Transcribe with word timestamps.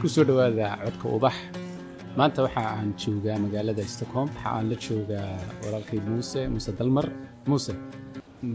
ku 0.00 0.06
soo 0.14 0.24
dhowaada 0.28 0.66
codka 0.84 1.06
ubax. 1.16 1.36
Maanta 2.18 2.40
waxa 2.46 2.62
aan 2.78 2.88
joogaa 3.02 3.36
magaalada 3.44 3.82
stockholm 3.94 4.28
waxa 4.34 4.48
aan 4.56 4.64
la 4.70 4.76
joogaa 4.86 5.30
walaalkay 5.64 6.00
muuse 6.08 6.40
muuse 6.52 6.70
dalmar. 6.78 7.06
Muuse 7.50 7.72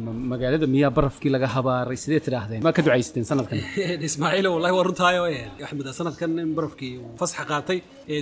ma- 0.05 0.19
magaalada 0.31 0.65
miyaa 0.75 0.91
barafkii 0.97 1.31
laga 1.35 1.47
habaaray 1.55 1.97
sidee 2.03 2.19
tidhaahdeen? 2.25 2.61
Ma 2.65 2.71
ka 2.77 2.81
ducaysateen 2.85 3.25
sanadkan? 3.31 3.57
Ismaaciilo 4.09 4.49
wallahi 4.55 4.73
waa 4.77 4.85
runtaayo 4.89 5.23
axmed 5.65 5.87
sanadkan 5.99 6.31
in 6.43 6.51
barafkii 6.57 6.93
uu 7.03 7.11
fasaxa 7.21 7.45
qaatay 7.51 7.77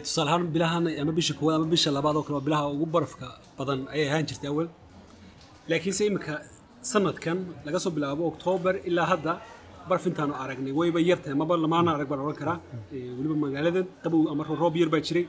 tusaale 0.05 0.29
ahaan 0.31 0.43
bilahan 0.55 0.83
ama 1.01 1.11
bisha 1.19 1.33
koowaad 1.39 1.57
ama 1.61 1.67
bisha 1.75 1.89
labaad 1.97 2.15
oo 2.19 2.23
kale 2.27 2.35
waa 2.39 2.45
bilaha 2.47 2.63
ugu 2.75 2.85
barafka 2.95 3.27
badan 3.57 3.79
ayay 3.93 4.07
ahaan 4.11 4.25
jirtay 4.29 4.49
awal 4.53 4.67
laakiinse 5.69 6.03
imika 6.09 6.33
sanadkan 6.91 7.37
laga 7.65 7.77
soo 7.83 7.91
bilaabo 7.97 8.23
oktoobar 8.31 8.75
ilaa 8.89 9.07
hadda 9.13 9.33
baraf 9.89 10.05
intaanu 10.09 10.33
aragnay 10.43 10.73
wayba 10.79 10.99
yartahay 11.09 11.35
maba 11.41 11.55
lamaana 11.63 11.89
arag 11.95 12.07
baan 12.11 12.19
odhan 12.25 12.37
karaa? 12.41 12.57
Ee, 12.95 12.99
weliba 13.17 13.35
magaaladan 13.45 13.85
qabow 14.03 14.21
ama 14.33 14.43
roob 14.61 14.75
yar 14.81 14.89
baa 14.93 15.01
jiray. 15.07 15.25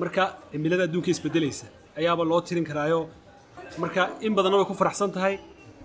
Marka 0.00 0.22
cimilada 0.52 0.84
adduunka 0.88 1.10
isbedelaysa 1.14 1.66
ayaaba 1.98 2.22
loo 2.30 2.40
tirin 2.48 2.64
karaayo. 2.70 3.00
Marka 3.82 4.02
in 4.26 4.32
badanna 4.36 4.56
way 4.60 4.66
ku 4.70 4.74
faraxsan 4.82 5.10
tahay 5.16 5.34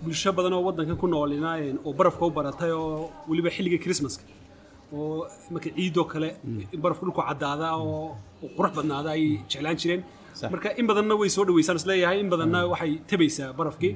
bulsho 0.04 0.30
badan 0.38 0.52
oo 0.56 0.62
wadankan 0.68 0.96
ku 1.02 1.06
noolina 1.12 1.50
een, 1.64 1.76
oo 1.86 1.92
barafka 1.98 2.22
u 2.28 2.30
baratay 2.38 2.70
oo 2.80 3.10
weliba 3.28 3.50
xilliga 3.56 3.78
christmaska 3.84 4.24
oo 4.92 5.26
marka 5.54 5.68
ciidoo 5.76 6.04
kale 6.12 6.28
in 6.74 6.80
barafku 6.84 7.02
dhulku 7.06 7.22
caddaada 7.28 7.66
oo 7.78 8.16
qurux 8.56 8.72
badnaada 8.78 9.10
ay 9.16 9.24
jeclaan 9.50 9.76
jireen. 9.82 10.02
Marka 10.54 10.68
in 10.80 10.86
badanna 10.90 11.14
way 11.20 11.28
soo 11.36 11.44
dhaweysaan 11.48 11.76
is 11.80 11.86
leeyahay 11.90 12.18
in 12.22 12.28
badanna 12.32 12.58
waxay 12.72 12.92
tabaysaa 13.10 13.48
barafkii. 13.58 13.92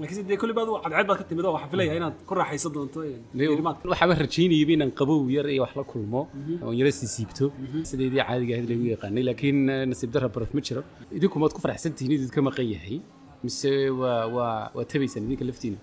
Laakiinse 0.00 0.22
dee 0.30 0.38
kolli 0.42 0.54
baad 0.58 0.68
cadceed 0.84 1.06
baad 1.10 1.18
ka 1.20 1.24
timid 1.30 1.44
oo 1.48 1.52
waxaan 1.56 1.70
filaya 1.72 1.92
inaad 2.00 2.16
ku 2.28 2.32
raaxaysan 2.40 2.72
doonto 2.76 3.00
diirimaadka. 3.38 3.84
waxaaba 3.92 4.14
rajaynayaba 4.24 4.72
inaan 4.76 4.92
qabow 5.00 5.20
yar 5.36 5.46
iyo 5.54 5.62
wax 5.64 5.72
la 5.80 5.84
kulmo 5.92 6.20
oon 6.64 6.74
yara 6.80 6.90
siisiibto 6.98 7.46
sideedii 7.90 8.22
caadiga 8.28 8.52
ahayd 8.56 8.68
lagu 8.72 8.84
yaqaanay 8.94 9.22
laakiin 9.30 9.58
eh, 9.74 9.82
nasiib 9.90 10.10
darra 10.14 10.28
baraf 10.36 10.50
ma 10.56 10.60
jiro. 10.66 10.82
Idinkumaad 11.16 11.52
ku 11.56 11.60
faraxsan 11.64 11.92
tihiin 11.98 12.12
idid 12.18 12.30
ka 12.36 12.40
maqan 12.48 12.66
yahay 12.74 12.96
mise 13.44 13.70
waa 14.00 14.22
waa 14.36 14.54
waa 14.76 14.84
tabaysaan 14.92 15.22
idinka 15.28 15.44
laftiina? 15.50 15.78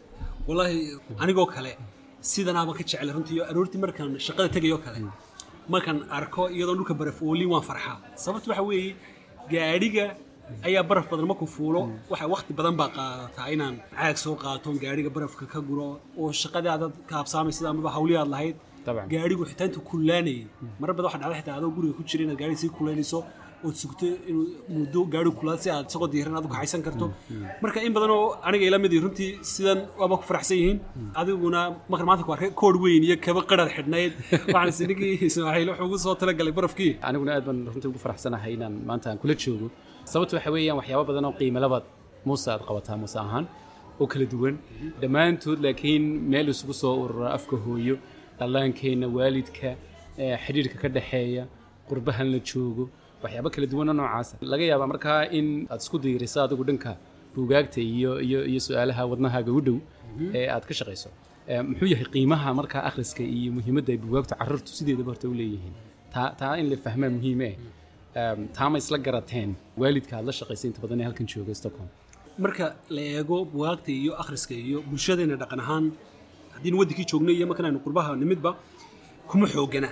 Wallaahi 0.48 0.78
anigoo 1.24 1.48
kale 1.56 1.72
sidanaaba 2.32 2.72
ka 2.78 2.84
jecel 2.90 3.10
runtii 3.16 3.40
aroortii 3.52 3.82
markaan 3.86 4.12
shaqada 4.28 4.50
tegayoo 4.56 4.80
kale 4.86 5.00
markaan 5.74 6.00
arko 6.18 6.44
iyadoo 6.56 6.76
dhulka 6.80 6.94
baraf 7.02 7.18
oolin 7.28 7.50
waan 7.54 7.64
farxaa. 7.70 7.98
Sababta 8.24 8.48
waxa 8.52 8.64
weeye 8.70 8.96
gaadhiga 9.54 10.06
ayaa 10.68 10.84
baraf 10.90 11.06
badan 11.12 11.28
markuu 11.32 11.48
fuulo. 11.56 11.82
Waxa 12.12 12.26
waqti 12.34 12.52
badan 12.60 12.76
baa 12.80 12.90
qaadataa 12.98 13.48
inaan 13.56 13.76
caag 14.00 14.18
soo 14.24 14.36
qaato 14.44 14.70
gaadhiga 14.84 15.10
barafka 15.16 15.46
ka 15.54 15.60
guro 15.70 15.88
oo 16.22 16.32
shaqadii 16.42 16.72
aad 16.76 16.84
ka 17.10 17.14
habsaamaysa 17.22 17.70
amaba 17.74 17.90
hawlihii 17.96 18.20
aad 18.24 18.30
lahayd 18.36 18.56
Dabcan. 18.88 19.08
gaadhigu 19.14 19.44
xitaa 19.52 19.68
intuu 19.70 19.84
kullaanayay 19.90 20.42
marar 20.82 20.94
badan 20.98 21.08
waxaa 21.10 21.22
dhacda 21.24 21.38
xitaa 21.42 21.56
adoo 21.60 21.72
guriga 21.76 21.94
ku 21.98 22.04
jira 22.10 22.22
inaad 22.26 22.40
gaadhiga 22.42 22.60
sii 22.64 22.72
kullaynayso 22.78 23.20
ood 23.68 23.76
sugto 23.82 24.06
inuu 24.30 24.44
muddo 24.78 25.00
gaadhigu 25.14 25.34
kullaado 25.40 25.62
si 25.64 25.70
aad 25.76 25.86
isagoo 25.92 26.10
diiran 26.14 26.36
aad 26.38 26.46
u 26.48 26.50
kaxaysan 26.54 26.82
karto. 26.88 27.06
Marka 27.64 27.80
in 27.88 27.94
badan 27.98 28.12
oo 28.18 28.26
aniga 28.48 28.66
ila 28.70 28.78
mid 28.84 28.94
runtii 29.06 29.30
sidan 29.54 29.80
waaba 30.00 30.16
ku 30.20 30.26
faraxsan 30.30 30.58
yihiin 30.62 30.78
adiguna 31.22 31.62
markan 31.92 32.06
maanta 32.10 32.24
ku 32.28 32.32
arkay 32.36 32.52
koor 32.62 32.76
weyn 32.84 33.04
iyo 33.08 33.16
kaba 33.26 33.42
qarad 33.50 33.70
xidhnayd. 33.76 34.12
Waxaan 34.56 34.70
is 34.72 34.80
ninkii 34.90 35.14
ismaaciil 35.30 35.70
wuxuu 35.72 35.86
ugu 35.90 35.98
soo 36.06 36.16
talagalay 36.22 36.54
barafkii. 36.60 36.92
Aniguna 37.08 37.32
aad 37.38 37.44
baan 37.48 37.60
runtii 37.74 37.90
ugu 37.92 38.00
faraxsanahay 38.06 38.52
inaan 38.58 38.76
maanta 38.90 39.06
aan 39.12 39.18
kula 39.24 39.34
joogo. 39.44 39.68
Sababta 40.12 40.34
waxa 40.38 40.50
weeyaan 40.56 40.78
waxyaabo 40.80 41.04
badan 41.10 41.26
oo 41.30 41.34
qiimo 41.40 41.60
labaad 41.66 41.86
muuse 42.28 42.48
aad 42.54 42.62
qabataa 42.70 42.96
muuse 43.02 43.18
ahaan 43.26 43.46
oo 44.02 44.06
kala 44.12 44.26
duwan. 44.34 44.56
Dhammaantood 45.02 45.60
laakiin 45.66 46.04
meel 46.32 46.48
isugu 46.54 46.74
soo 46.82 46.94
urura 47.04 47.28
afka 47.38 47.56
hooyo 47.66 47.96
dhallaankeenna 48.40 49.08
waalidka 49.18 49.70
xidhiidhka 50.46 50.78
ka 50.84 50.88
dhexeeya 50.96 51.44
qurbahan 51.90 52.28
la 52.34 52.40
joogo 52.50 52.84
waxyaabo 53.24 53.50
kala 53.56 53.68
duwan 53.72 53.90
oo 53.92 53.96
noocaasa 54.00 54.34
laga 54.54 54.64
yaabaa 54.72 54.90
markaa 54.94 55.20
in 55.40 55.48
aad 55.72 55.80
isku 55.84 55.98
dayriso 56.06 56.38
adigu 56.46 56.64
dhanka 56.70 56.92
buugaagta 57.36 57.80
iyo 57.96 58.12
iyo 58.28 58.40
iyo 58.52 58.60
su'aalaha 58.68 59.02
wadnahaaga 59.12 59.52
u 59.60 59.62
dhow 59.68 59.78
ee 60.40 60.46
aad 60.56 60.64
ka 60.70 60.74
shaqayso 60.80 61.10
muxuu 61.70 61.88
yahay 61.94 62.08
qiimaha 62.16 62.50
markaa 62.60 62.82
akhriska 62.90 63.24
iyo 63.38 63.50
muhiimadda 63.58 63.90
ay 63.94 64.00
buugaagtu 64.04 64.34
carruurtu 64.42 64.72
sideedaba 64.78 65.10
horta 65.12 65.26
u 65.32 65.34
leeyihiin? 65.42 65.76
Taa 66.14 66.30
taa 66.42 66.54
in 66.62 66.66
la 66.72 66.78
fahmaa 66.86 67.12
muhiime 67.18 67.48
eh. 67.52 67.58
Taa 68.58 68.70
ma 68.72 68.78
isla 68.84 68.98
garateen 69.08 69.50
waalidka 69.82 70.14
aad 70.20 70.26
la 70.30 70.34
shaqaysay 70.40 70.68
inta 70.72 70.80
badan 70.84 71.00
ee 71.02 71.06
halkan 71.10 71.28
jooga 71.34 71.54
stockholm? 71.62 71.90
Marka 72.44 72.66
la 72.96 73.02
eego 73.18 73.38
bugaagta 73.54 73.92
iyo 74.02 74.12
akhriska 74.22 74.54
iyo 74.68 74.78
bulshadeena 74.90 75.36
dhaqan 75.42 75.60
ahaan 75.66 75.86
haddiinu 76.58 76.78
waddankii 76.82 77.08
joognay 77.12 77.36
iyo 77.38 77.46
markan 77.50 77.66
aynu 77.70 77.80
qurbaha 77.86 78.10
nimidba 78.22 78.50
kuma 79.30 79.46
xoogana 79.54 79.90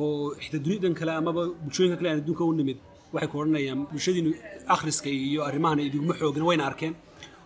oo 0.00 0.34
xitaa 0.42 0.60
dunidan 0.64 0.94
kale 0.98 1.12
amaba 1.20 1.42
bulshooyinka 1.64 1.96
kale 2.00 2.08
aan 2.10 2.18
adduunka 2.22 2.44
u 2.50 2.52
nimid 2.60 2.78
waxay 3.14 3.28
ku 3.30 3.36
odhanayaan 3.42 3.80
bulshadiinu 3.90 4.30
akhriska 4.74 5.08
iyo 5.28 5.40
arrimahan 5.48 5.78
iduguma 5.88 6.14
xoogana 6.20 6.44
wayna 6.50 6.64
arkeen. 6.70 6.94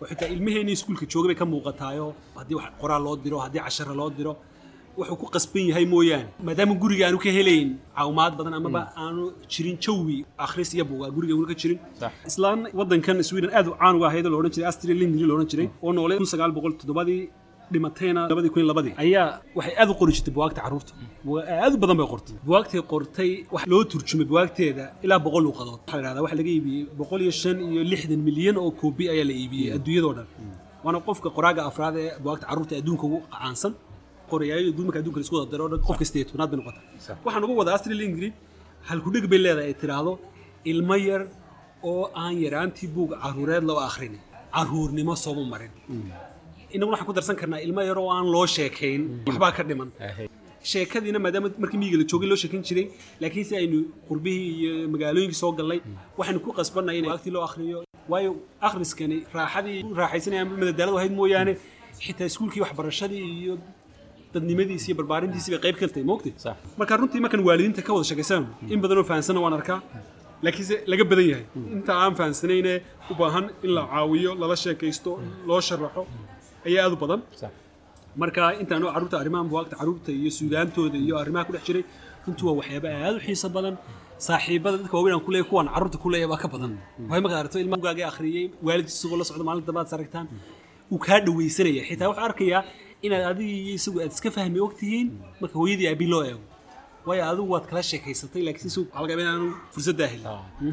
Oo 0.00 0.06
xitaa 0.10 0.28
ilmaheenni 0.34 0.72
iskuulka 0.77 1.05
jooga 1.12 1.27
bay 1.31 1.37
ka 1.41 1.44
muuqataayo 1.53 2.06
haddii 2.38 2.56
wax 2.60 2.66
qoraal 2.81 3.03
loo 3.06 3.16
diro 3.25 3.37
haddii 3.44 3.62
cashara 3.66 3.94
loo 4.00 4.10
diro 4.19 4.32
wuxuu 4.99 5.16
ku 5.21 5.26
qasban 5.34 5.65
yahay 5.71 5.87
mooyaane. 5.93 6.28
Maadaama 6.47 6.75
guriga 6.82 7.05
aanu 7.09 7.19
ka 7.25 7.31
helayn 7.37 7.69
caawimaad 7.97 8.32
badan 8.38 8.55
amaba 8.61 8.81
aanu 9.05 9.22
jirin 9.53 9.76
jawi 9.84 10.16
akhris 10.44 10.71
iyo 10.76 10.84
buugaa 10.91 11.11
guriga 11.16 11.32
aanu 11.34 11.47
ka 11.50 11.55
jirin. 11.61 11.78
Islaan 12.31 12.61
wadankan 12.78 13.19
sweden 13.28 13.50
aad 13.59 13.66
u 13.71 13.72
caan 13.81 13.94
uga 13.99 14.06
ahayd 14.11 14.25
oo 14.26 14.32
la 14.32 14.37
odhan 14.41 14.53
jiray 14.55 15.26
la 15.31 15.34
odhan 15.37 15.49
jiray 15.53 15.69
oo 15.84 15.93
noolay 15.97 16.16
kun 16.21 16.28
sagaal 16.34 16.53
boqol 16.56 16.72
toddobadii 16.81 17.22
dhimatayna 17.73 18.21
labadii 18.33 18.51
kun 18.55 18.65
labadii. 18.73 18.95
Ayaa 19.05 19.29
waxay 19.59 19.75
aad 19.81 19.89
u 19.93 19.95
qori 20.01 20.13
jirtay 20.17 20.33
bugaagta 20.37 20.61
carruurta 20.65 20.93
aad 21.65 21.73
u 21.75 21.79
badan 21.83 21.97
bay 22.01 22.09
qortay. 22.13 22.35
Bugaagtay 22.47 22.81
qortay 22.93 23.31
wax 23.55 23.63
loo 23.73 23.83
turjumay 23.93 24.27
bugaagteeda 24.31 24.85
ilaa 25.05 25.19
boqol 25.27 25.43
luuqadood 25.47 25.79
waxaa 25.87 26.15
la 26.17 26.21
waxa 26.25 26.37
laga 26.41 26.51
iibiyey 26.57 26.83
boqol 27.01 27.21
iyo 27.25 27.33
shan 27.43 27.57
iyo 27.73 27.83
lixdan 27.93 28.21
milyan 28.29 28.57
oo 28.63 28.71
koobi 28.81 29.05
ayaa 29.13 29.27
la 29.31 29.35
iibiyey 29.43 29.69
adduunyadoo 29.77 30.15
dhan. 30.19 30.27
Waana 30.85 30.99
qofka 31.09 31.29
qoraaga 31.37 31.61
afraad 31.71 31.95
ee 32.03 32.11
bugaagta 32.23 32.45
carruurta 32.51 32.75
adduunka 32.81 33.05
ugu 33.09 33.19
caansan 33.35 33.73
qorayaayo 34.31 34.71
dumarka 34.77 34.99
adduunka 35.01 35.19
la 35.21 35.25
isku 35.27 35.35
wada 35.39 35.51
daro 35.53 35.65
dhan 35.73 35.81
qof 35.89 35.97
tobnaad 36.31 36.49
bay 36.53 36.59
noqota 36.61 36.81
waxaan 37.27 37.43
ugu 37.47 37.55
wadaa 37.61 37.75
astrid 37.79 37.97
lindgren 38.03 38.33
halkudheg 38.89 39.25
bay 39.33 39.41
leedahay 39.45 39.69
ay 39.73 39.77
tiraahdo 39.83 40.13
ilmo 40.73 40.97
yar 41.09 41.23
oo 41.91 42.05
aan 42.23 42.35
yaraantii 42.45 42.89
buug 42.95 43.11
caruureed 43.23 43.65
loo 43.69 43.79
akhrin 43.89 44.15
caruurnimo 44.57 45.15
sooma 45.25 45.45
marin 45.53 45.73
inaguna 46.77 46.95
waxaan 46.95 47.09
ku 47.11 47.15
darsan 47.19 47.37
karnaa 47.41 47.61
ilmo 47.67 47.81
yar 47.91 47.99
oo 48.03 48.09
aan 48.17 48.27
loo 48.35 48.47
sheekayn 48.57 49.03
waxbaa 49.29 49.53
ka 49.57 49.62
dhiman. 49.69 49.89
Ahay. 50.09 50.29
sheekadiina 50.73 51.19
maadaama 51.25 51.49
markii 51.62 51.79
miyiga 51.83 51.97
la 52.01 52.05
joogay 52.11 52.29
loo 52.33 52.39
sheekan 52.43 52.61
jiray 52.69 52.87
laakiin 53.23 53.45
si 53.49 53.55
aynu 53.62 53.79
qurbihii 54.09 54.51
iyo 54.61 54.73
magaalooyinkii 54.95 55.41
soo 55.43 55.53
gallay 55.59 55.81
waxaynu 56.19 56.41
ku 56.47 56.51
qasbanay 56.59 56.97
in 57.01 57.07
waqti 57.12 57.31
loo 57.37 57.45
akhriyo. 57.49 57.79
Waayo 58.12 58.31
akhriskani 58.69 59.19
raaxadii 59.37 59.79
raaxaysanaya 60.01 60.43
ama 60.47 60.55
madadaaladu 60.62 60.97
ahayd 61.01 61.12
mooyaane 61.21 61.53
xitaa 62.07 62.27
iskuulkii 62.31 62.62
waxbarashadii 62.65 63.23
iyo 63.43 63.55
dadnimadiisi 64.35 64.87
iyo 64.91 64.97
barbaarintiisi 65.01 65.49
bay 65.55 65.61
qayb 65.65 65.77
ka 65.81 65.87
tahay 65.93 66.05
moogtay 66.11 66.33
marka 66.81 66.95
runtii 67.01 67.21
markan 67.25 67.41
waalidiinta 67.49 67.83
ka 67.87 67.93
wada 67.97 68.06
sheekaysaan 68.11 68.45
in 68.75 68.79
badan 68.85 68.99
oo 69.03 69.06
fahansana 69.11 69.41
waan 69.45 69.55
arkaa 69.61 69.79
laakiinse 70.45 70.75
laga 70.93 71.05
badan 71.11 71.27
yahay. 71.33 71.45
Inta 71.77 71.93
aan 72.03 72.15
fahansanayne 72.19 72.73
u 73.11 73.15
baahan 73.21 73.45
in 73.67 73.71
la 73.77 73.83
caawiyo 73.93 74.31
lala 74.43 74.56
sheekaysto 74.65 75.11
loo 75.49 75.61
sharaxo 75.69 76.03
ayaa 76.69 76.83
aad 76.87 76.93
u 76.97 76.99
badan. 77.05 77.21
Marka 78.23 78.43
intaanu 78.63 78.87
carruurta 78.95 79.17
arrimahan 79.23 79.47
buwaagta 79.51 79.75
carruurta 79.81 80.11
iyo 80.21 80.31
suugaantooda 80.39 80.97
iyo 81.05 81.15
arrimaha 81.23 81.45
ku 81.49 81.53
dhex 81.55 81.65
jiray. 81.69 81.85
Runtii 82.27 82.45
waa 82.49 82.57
waxyaaba 82.61 82.89
aad 83.07 83.15
u 83.19 83.21
xiiso 83.27 83.49
badan. 83.57 83.75
Saaxiibada 84.27 84.77
dadka 84.81 84.95
waaweyn 84.97 85.15
aan 85.17 85.25
ku 85.27 85.31
leeyahay 85.35 85.51
kuwan 85.51 85.67
carruurta 85.75 85.99
ku 86.03 86.09
leeyahay 86.13 86.31
baa 86.33 86.41
ka 86.45 86.49
badan. 86.55 86.73
Waxay 87.09 87.21
markaad 87.25 87.41
aragto 87.43 87.59
ilmaha 87.65 87.81
bugaagay 87.83 88.07
akhriyey 88.13 88.45
waalidkiisa 88.67 88.99
isagoo 89.00 89.19
la 89.21 89.25
socdo 89.29 89.44
maalinta 89.49 89.67
dambe 89.69 89.81
aad 89.83 89.91
saragtaan. 89.94 90.27
Uu 90.93 90.99
kaa 91.06 91.19
dhawaysanaya 91.27 91.83
xitaa 91.88 92.09
wuxuu 92.11 92.25
arkayaa 92.29 92.62
inaad 93.06 93.25
adiga 93.33 93.55
iyo 93.65 93.75
isagu 93.81 93.99
aad 94.05 94.12
iska 94.17 94.31
fahmi 94.37 94.59
og 94.67 94.73
tihiin 94.81 95.09
marka 95.41 95.56
hooyadii 95.61 95.88
aabi 95.91 96.06
loo 96.12 96.23
eego. 96.31 96.43
Waayo 97.06 97.23
adigu 97.33 97.50
waad 97.55 97.67
kala 97.71 97.83
sheekaysatay 97.91 98.43
laakiin 98.47 98.71
si 98.75 98.79
waxaa 98.81 99.00
laga 99.03 99.12
yaabaa 99.12 99.25
inaanu 99.27 99.49
fursaddaa 99.75 100.09
helin 100.12 100.27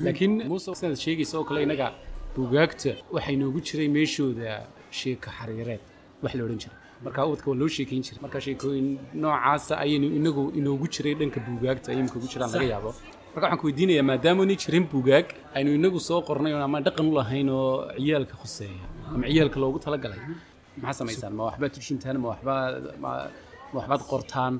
laakiin 0.05 0.33
muuse 0.51 0.69
sidaad 0.79 0.99
sheegaysa 1.05 1.33
oo 1.39 1.45
kale 1.49 1.59
inaga 1.67 1.87
buugaagta 2.35 2.91
waxay 3.15 3.35
noogu 3.41 3.59
jiray 3.67 3.87
meeshooda 3.97 4.51
sheeko 4.99 5.29
xariireed 5.37 5.81
wax 6.23 6.33
la 6.37 6.43
odhan 6.47 6.59
jiray. 6.63 6.77
Marka 7.05 7.19
ubadka 7.27 7.47
waa 7.51 7.57
loo 7.61 7.69
sheekayn 7.75 8.01
jiray. 8.05 8.19
Marka 8.25 8.37
sheekooyin 8.45 8.87
noocaasa 9.23 9.73
ayaynu 9.83 10.07
inagu 10.19 10.43
inoogu 10.59 10.85
jiray 10.95 11.13
dhanka 11.19 11.39
buugaagta 11.47 11.87
ay 11.91 11.97
imika 12.01 12.15
ugu 12.19 12.27
jiraan 12.33 12.51
laga 12.55 12.67
yaabo. 12.73 12.91
Marka 13.33 13.45
waxaan 13.45 13.59
ku 13.61 13.65
weydiinayaa 13.69 14.05
maadaama 14.11 14.43
ni 14.49 14.55
jirin 14.63 14.85
buugaag 14.91 15.27
aynu 15.57 15.69
inagu 15.79 15.99
soo 16.09 16.19
qornay 16.29 16.53
oo 16.57 16.63
ama 16.67 16.77
dhaqan 16.87 17.05
u 17.11 17.13
lahayn 17.19 17.47
oo 17.57 17.67
ciyaalka 18.03 18.35
khuseeya 18.41 18.85
ama 19.15 19.25
ciyaalka 19.33 19.57
loogu 19.63 19.79
talagalay. 19.85 20.19
Maxaa 20.83 20.97
samaysaan? 20.99 21.33
Ma 21.37 21.43
waxbaad 21.49 21.71
turshintaan 21.75 22.15
ma 22.23 22.27
waxbaa 22.33 22.61
ma 23.03 23.09
waxbaad 23.77 24.01
qortaan. 24.11 24.53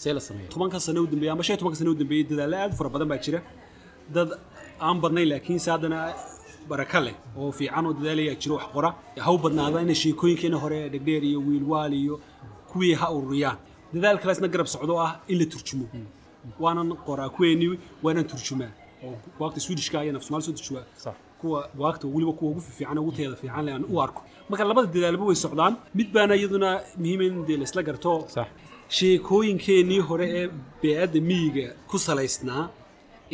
See 0.00 0.12
la 0.16 0.20
sameeya 0.28 0.48
tobanka 0.54 0.78
sano 0.86 1.00
u 1.04 1.06
dambeeyay 1.12 1.32
ama 1.36 1.42
shan 1.46 1.56
tobanka 1.60 1.78
sano 1.80 1.90
u 1.94 1.98
dambeeyay 2.02 2.24
dadaallo 2.30 2.56
aad 2.64 2.72
fara 2.78 2.88
badan 2.94 3.08
baa 3.12 3.20
jira. 3.24 3.40
Dad 4.14 4.28
aan 4.86 4.96
badnayn 5.02 5.28
laakiinse 5.32 5.68
haddana 5.74 5.98
baraka 6.70 6.98
leh 7.06 7.14
oo 7.38 7.50
fiican 7.58 7.84
oo 7.86 7.92
dadaalaya 7.98 8.34
jiro 8.42 8.54
wax 8.58 8.66
qora. 8.74 8.90
Ha 9.24 9.30
u 9.34 9.38
badnaada 9.44 9.78
inay 9.84 9.94
sheekooyinkeena 10.02 10.56
hore 10.64 10.78
dhegdheer 10.92 11.24
iyo 11.30 11.40
wiilwaal 11.46 11.92
iyo 12.02 12.14
kuwii 12.70 12.94
ha 13.00 13.06
ururiyaan. 13.16 13.58
Dadaal 13.94 14.18
kale 14.22 14.32
isna 14.36 14.48
garab 14.54 14.66
socdo 14.74 14.94
ah 15.06 15.12
in 15.28 15.38
la 15.40 15.46
turjumo. 15.52 15.86
Waanan 16.62 16.88
qoraa 17.06 17.28
kuweenii 17.36 17.78
waanan 18.04 18.24
turjumaa 18.32 18.72
oo 19.04 19.14
buwaagta 19.38 19.60
swedishka 19.64 20.04
iyo 20.04 20.12
naf 20.12 20.22
soomaali 20.26 20.44
soo 20.46 20.52
turjumaa 20.58 20.86
kuwa 21.40 21.60
buwaagta 21.76 22.04
weliba 22.14 22.32
kuwa 22.38 22.50
ugu 22.50 22.60
fiican 22.60 22.98
ugu 22.98 23.12
teeda 23.16 23.36
fiican 23.42 23.64
le 23.66 23.72
aan 23.72 23.84
u 23.92 23.96
arko. 24.04 24.20
Marka 24.48 24.64
labada 24.64 24.88
dadaalba 24.94 25.24
way 25.28 25.34
socdaan. 25.44 25.74
Mid 25.94 26.08
baana 26.14 26.34
iyaduna 26.36 26.68
muhiim 27.02 27.20
in 27.22 27.34
dee 27.46 27.56
laisla 27.56 27.82
garto. 27.82 28.12
Sheekooyinkeenii 28.96 29.98
hore 30.08 30.26
ee 30.38 30.48
bee-adda 30.82 31.20
miyiga 31.28 31.66
ku 31.88 31.96
salaysnaa 32.06 32.64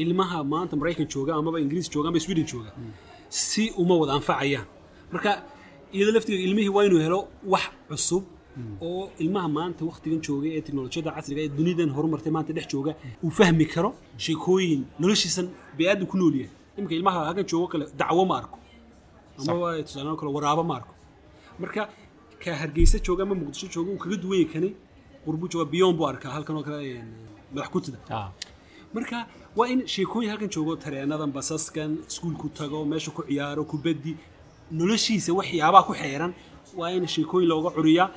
ilmaha 0.02 0.38
maanta 0.52 0.76
maraykan 0.80 1.06
jooga 1.14 1.32
amaba 1.34 1.58
ingiriis 1.60 1.88
jooga 1.94 2.08
ama 2.08 2.20
sweden 2.20 2.46
jooga 2.52 2.70
si 3.44 3.62
uma 3.82 3.94
wada 4.00 4.12
anfacayaan 4.18 4.66
marka 5.12 5.30
iyadoo 5.94 6.14
laftigeeda 6.16 6.44
ilmihii 6.48 6.72
waa 6.76 6.84
inuu 6.88 7.00
helo 7.06 7.20
wax 7.52 7.64
cusub 7.88 8.22
oo 8.86 9.10
ilmaha 9.24 9.48
maanta 9.56 9.82
waktigan 9.90 10.20
jooga 10.26 10.48
ee 10.56 10.60
teknolojiyadda 10.66 11.10
casriga 11.16 11.40
ee 11.44 11.48
dunidan 11.58 11.90
horumartay 11.96 12.32
maanta 12.36 12.52
dhex 12.56 12.66
jooga 12.72 12.92
uu 13.24 13.30
fahmi 13.38 13.66
karo 13.74 13.90
sheekooyin 14.24 14.80
noloshiisan 15.02 15.46
bee-adda 15.78 16.04
ku 16.10 16.16
nool 16.20 16.34
yahay. 16.40 16.52
Iminka 16.76 16.94
ilmaha 16.98 17.18
halkan 17.28 17.44
joogo 17.50 17.66
kale 17.72 17.84
dacwo 18.00 18.24
ma 18.30 18.34
arko. 18.40 18.58
Amaba 19.40 19.82
tusaale 19.86 20.16
kale 20.20 20.30
waraabo 20.36 20.62
ma 20.70 20.74
arko. 20.78 20.92
Marka 21.60 21.82
ka 22.42 22.50
hargeysa 22.60 22.98
jooga 23.06 23.22
ama 23.26 23.34
muqdisho 23.40 23.66
jooga 23.74 23.90
uu 23.92 23.98
kaga 24.02 24.16
duwan 24.22 24.38
yahay 24.40 24.52
kani 24.54 24.70
qurbu 25.24 25.44
jooga 25.52 25.64
biyon 25.72 25.92
buu 25.98 26.06
arkaa 26.12 26.30
halkan 26.36 26.56
oo 26.56 26.62
kale 26.68 27.04
madax 27.52 27.68
kutida 27.74 27.98
marka 28.96 29.18
waa 29.58 29.68
in 29.72 29.80
sheekooyin 29.94 30.30
halkan 30.32 30.50
joogo 30.54 30.74
tareenadan 30.84 31.30
basaskan 31.36 31.90
iskuulku 32.10 32.46
tago 32.58 32.78
meesha 32.92 33.10
ku 33.16 33.22
ciyaaro 33.28 33.62
kubaddi 33.72 34.12
noloshiisa 34.78 35.30
waxyaabaha 35.38 35.84
ku 35.88 35.94
xeeran 36.02 36.32
waa 36.78 36.90
in 36.96 37.06
sheekooyin 37.14 37.48
looga 37.52 37.70
curiyaa 37.76 38.08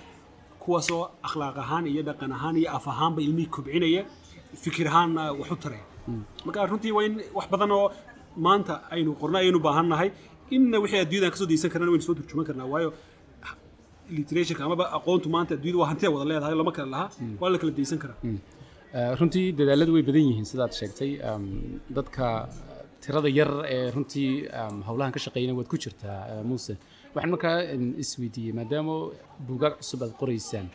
kuwaasoo 0.64 1.04
akhlaaq 1.28 1.58
ahaan 1.64 1.86
iyo 1.94 2.02
dhaqan 2.10 2.32
ahaan 2.38 2.56
iyo 2.62 2.70
af 2.78 2.86
ahaanba 2.94 3.20
ilmihii 3.28 3.52
kobcinaya 3.56 4.02
fikir 4.64 4.86
ahaanna 4.92 5.22
wax 5.40 5.50
u 5.56 5.58
taraya 5.64 5.86
marka 6.46 6.66
runtii 6.72 6.92
waa 6.98 7.06
in 7.10 7.16
wax 7.38 7.46
badan 7.54 7.72
oo 7.80 7.88
maanta 8.46 8.74
aynu 8.96 9.12
qorno 9.22 9.38
ayaynu 9.42 9.60
baahan 9.68 9.88
nahay 9.94 10.10
inna 10.56 10.78
wixii 10.84 11.00
adduunyadan 11.04 11.32
ka 11.34 11.38
soo 11.42 11.48
daysan 11.52 11.70
karna 11.74 11.88
waynu 11.94 12.06
soo 12.08 12.16
turjuman 12.20 12.46
karnaa 12.50 12.68
waayo 12.74 12.90
literatureka 14.18 14.64
amaba 14.68 14.86
aqoontu 14.98 15.28
maanta 15.36 15.52
adduunyada 15.56 15.80
waa 15.82 15.90
hantiya 15.92 16.10
wada 16.14 16.26
leedahay 16.32 16.56
lama 16.62 16.72
kala 16.78 16.90
lahaa 16.96 17.10
waa 17.42 17.50
la 17.54 17.58
kala 17.62 17.72
daysan 17.80 18.00
karaa. 18.04 18.18
Eh, 18.28 18.38
runtii 18.94 19.52
dadaaladu 19.58 19.94
way 19.96 20.02
badan 20.10 20.26
yihiin 20.30 20.46
sidaad 20.52 20.74
sheegtay. 20.80 21.12
Dadka 21.98 22.50
tirada 23.04 23.30
yar 23.30 23.52
ee 23.76 23.92
runtii 23.96 24.30
howlahan 24.88 25.12
ka 25.16 25.20
shaqeeyana 25.26 25.54
waad 25.60 25.68
ku 25.74 25.78
jirtaa 25.78 26.44
muuse. 26.50 26.74
Waxaan 27.16 27.32
markaa 27.36 27.58
isweydiiyey 28.04 28.54
maadaama 28.60 28.96
buugaag 29.48 29.78
cusub 29.82 30.04
aad 30.04 30.14
qoraysaan 30.22 30.68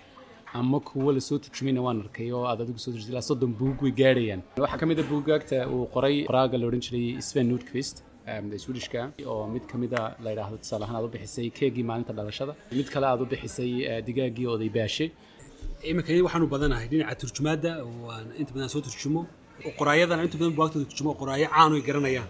ama 0.54 0.78
kuwo 0.80 1.12
la 1.12 1.20
soo 1.20 1.38
turjumayna 1.38 1.82
waan 1.82 2.00
arkay 2.04 2.30
oo 2.32 2.44
aad 2.46 2.60
adigu 2.64 2.78
soo 2.78 2.92
turjisay 2.92 3.12
ilaa 3.14 3.26
soddon 3.30 3.52
buug 3.60 3.82
way 3.82 3.92
gaadhayaan. 4.00 4.42
Waxaa 4.64 4.78
ka 4.82 4.86
mid 4.86 4.98
a 5.00 5.02
buugaagta 5.12 5.56
uu 5.74 5.86
qoray 5.94 6.16
qoraaga 6.28 6.56
la 6.60 6.66
odhan 6.70 6.82
jiray 6.86 7.06
sven 7.28 7.46
nordqvist 7.52 7.96
swedishka 8.64 9.00
oo 9.26 9.46
mid 9.54 9.64
ka 9.70 9.76
mida 9.78 10.00
la 10.24 10.30
yidhaahdo 10.32 10.56
tusaale 10.62 10.84
ahaan 10.86 10.96
aad 11.00 11.06
u 11.08 11.12
bixisay 11.14 11.50
keegii 11.58 11.82
maalinta 11.90 12.12
dhalashada. 12.18 12.54
Mid 12.78 12.88
kale 12.94 13.06
aad 13.10 13.20
u 13.24 13.26
bixisay 13.32 13.70
digaaggii 14.06 14.46
oday 14.54 14.70
baashe 14.78 15.06
iminka 15.90 16.12
waxaanu 16.26 16.46
badanahay 16.52 16.86
dhinaca 16.90 17.14
turjumaadda 17.20 17.70
oo 17.84 18.08
aan 18.14 18.26
inta 18.40 18.52
badan 18.54 18.68
soo 18.74 18.80
turjumo. 18.86 19.20
Qoraayadana 19.78 20.22
inta 20.26 20.36
badan 20.40 20.54
buwaagtooda 20.56 20.86
turjumo 20.90 21.10
qoraayo 21.20 21.46
caan 21.54 21.72
ay 21.76 21.82
garanayaan. 21.88 22.28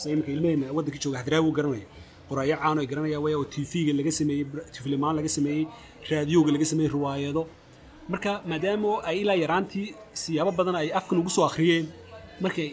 Sida 0.00 0.10
iminka 0.14 0.30
ilmaheenna 0.36 0.66
waddanka 0.76 0.98
jooga 1.02 1.18
hadraawi 1.22 1.46
uu 1.48 1.54
garanaya 1.58 1.86
qoraayo 2.28 2.56
caan 2.62 2.78
ay 2.82 2.86
garanayaan 2.92 3.22
way 3.24 3.34
oo 3.38 3.44
tv-ga 3.54 3.92
laga 3.98 4.12
sameeyey 4.18 4.44
tiflimaan 4.74 5.14
laga 5.18 5.28
sameeyey 5.36 5.64
raadiyooga 6.10 6.50
laga 6.56 6.66
sameeyey 6.70 6.90
riwaayado 6.96 7.42
marka 8.12 8.30
maadaama 8.50 8.90
ay 9.08 9.16
ilaa 9.22 9.38
yaraantii 9.44 9.86
siyaabo 10.22 10.52
badan 10.58 10.76
ay 10.82 10.88
afkan 10.98 11.18
ugu 11.22 11.30
soo 11.36 11.44
akhriyeen 11.50 11.86
markay 12.44 12.68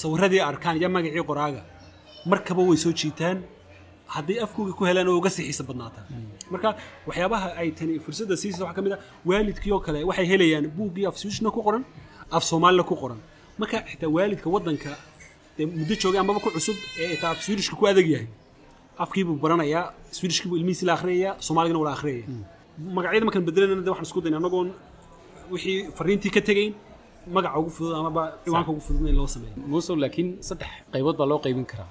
sawiradii 0.00 0.40
arkaan 0.50 0.76
iyo 0.80 0.88
magacii 0.96 1.24
qoraaga 1.30 1.60
markaba 2.30 2.62
way 2.68 2.76
soo 2.84 2.92
jiitaan 3.00 3.38
hadday 4.14 4.38
afkooga 4.44 4.72
ku 4.78 4.82
helaan 4.88 5.08
oo 5.08 5.16
uga 5.20 5.30
sii 5.36 5.44
xiisa 5.48 5.64
badnaataa 5.68 6.04
marka 6.52 6.68
waxyaabaha 7.08 7.48
ay 7.60 7.68
tani 7.78 7.98
fursadda 8.04 8.34
siisa 8.42 8.60
waxaa 8.64 8.76
ka 8.76 8.82
mid 8.86 8.92
ah 8.96 9.00
waalidkii 9.28 9.72
oo 9.76 9.80
kale 9.86 9.98
waxay 10.10 10.26
helayaan 10.32 10.66
buuggii 10.76 11.06
af 11.10 11.16
swedishna 11.20 11.50
ku 11.56 11.60
qoran 11.66 11.84
af 12.36 12.42
soomaalina 12.50 12.84
ku 12.90 12.94
qoran. 13.02 13.18
Marka 13.60 13.76
xitaa 13.90 14.10
waalidka 14.16 14.48
waddanka 14.54 14.90
dee 15.56 15.66
muddo 15.66 15.94
joogay 16.02 16.20
amaba 16.20 16.40
ku 16.44 16.50
cusub 16.56 16.76
ee 17.00 17.06
xitaa 17.14 17.30
af 17.34 17.40
swedishka 17.44 17.74
ku 17.80 17.84
adag 17.86 18.06
yahay 18.14 18.28
afkiibuu 19.04 19.36
baranayaa 19.44 19.84
swedishkiibuu 20.16 20.56
ilmihiisi 20.60 20.84
la 20.88 20.92
akhriyaya 20.98 21.30
soomaaligana 21.46 21.78
wala 21.82 21.92
akhriyaya 21.96 22.24
magacyada 22.96 23.24
markaan 23.26 23.44
bedelanana 23.48 23.82
de 23.86 23.90
waxaan 23.92 24.06
isku 24.08 24.20
dayna 24.24 24.36
anagoon 24.42 24.68
wixii 25.52 25.76
fariintii 25.98 26.32
ka 26.36 26.40
tegayn 26.48 26.72
magaca 27.36 27.56
ugu 27.60 27.70
fudud 27.76 27.94
amaba 28.00 28.22
ciwaanka 28.44 28.70
ugu 28.74 28.80
fudud 28.86 29.08
in 29.10 29.16
loo 29.20 29.26
sameeyo. 29.34 29.54
Muusow 29.72 29.96
laakiin 30.02 30.28
saddex 30.48 30.70
qaybood 30.92 31.16
baa 31.20 31.26
loo 31.32 31.38
qaybin 31.44 31.66
karaa 31.72 31.88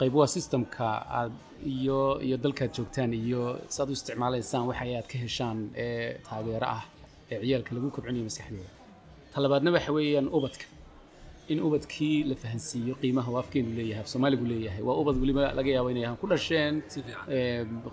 qayb 0.00 0.14
waa 0.20 0.26
systemka 0.36 0.86
aad 1.20 1.32
iyo 1.74 1.98
iyo 2.26 2.36
dalkaad 2.44 2.70
joogtaan 2.76 3.10
iyo 3.22 3.42
saad 3.74 3.88
u 3.90 3.92
isticmaalaysaan 3.98 4.64
waxa 4.70 4.84
aad 4.98 5.06
ka 5.12 5.16
heshaan 5.24 5.58
ee 5.84 6.18
taageero 6.28 6.66
ah 6.76 6.84
ee 7.30 7.38
ciyaalka 7.42 7.70
lagu 7.76 7.88
kobcinayo 7.96 8.24
maskaxdooda. 8.28 8.70
Talabaadna 9.34 9.70
waxa 9.76 9.90
weeyaan 9.96 10.28
ubadka. 10.38 10.66
In 11.52 11.58
ubadkii 11.66 12.16
la 12.30 12.34
fahansiiyo 12.42 12.94
qiimaha 13.02 13.28
uu 13.32 13.38
afkeenu 13.42 13.70
leeyahay 13.78 14.02
af 14.04 14.08
soomaaligu 14.12 14.44
leeyahay 14.52 14.82
waa 14.88 14.96
ubad 15.02 15.16
weliba 15.22 15.42
laga 15.58 15.70
yaabo 15.76 15.90
inay 15.92 16.06
ku 16.20 16.26
dhasheen 16.32 16.74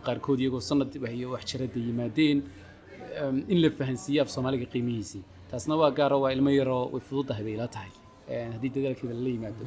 qaarkood 0.05 0.39
iyagoo 0.43 0.59
sanad 0.69 0.89
iyo 1.17 1.27
wax 1.33 1.43
jarada 1.51 1.79
yimaadeen 1.87 2.37
in 3.53 3.57
la 3.63 3.69
fahansiiyo 3.79 4.19
af 4.23 4.29
soomaaliga 4.35 4.65
qiimihiisii. 4.73 5.23
Taasna 5.51 5.73
waa 5.81 5.91
gaaro 5.97 6.17
waa 6.23 6.31
ilmo 6.35 6.49
yaroo 6.59 6.83
way 6.93 7.01
fududahay 7.07 7.43
bay 7.47 7.53
ila 7.57 7.67
tahay. 7.75 7.91
Haddii 8.53 8.71
dadaalkeeda 8.75 9.13
lala 9.19 9.29
yimaado 9.35 9.65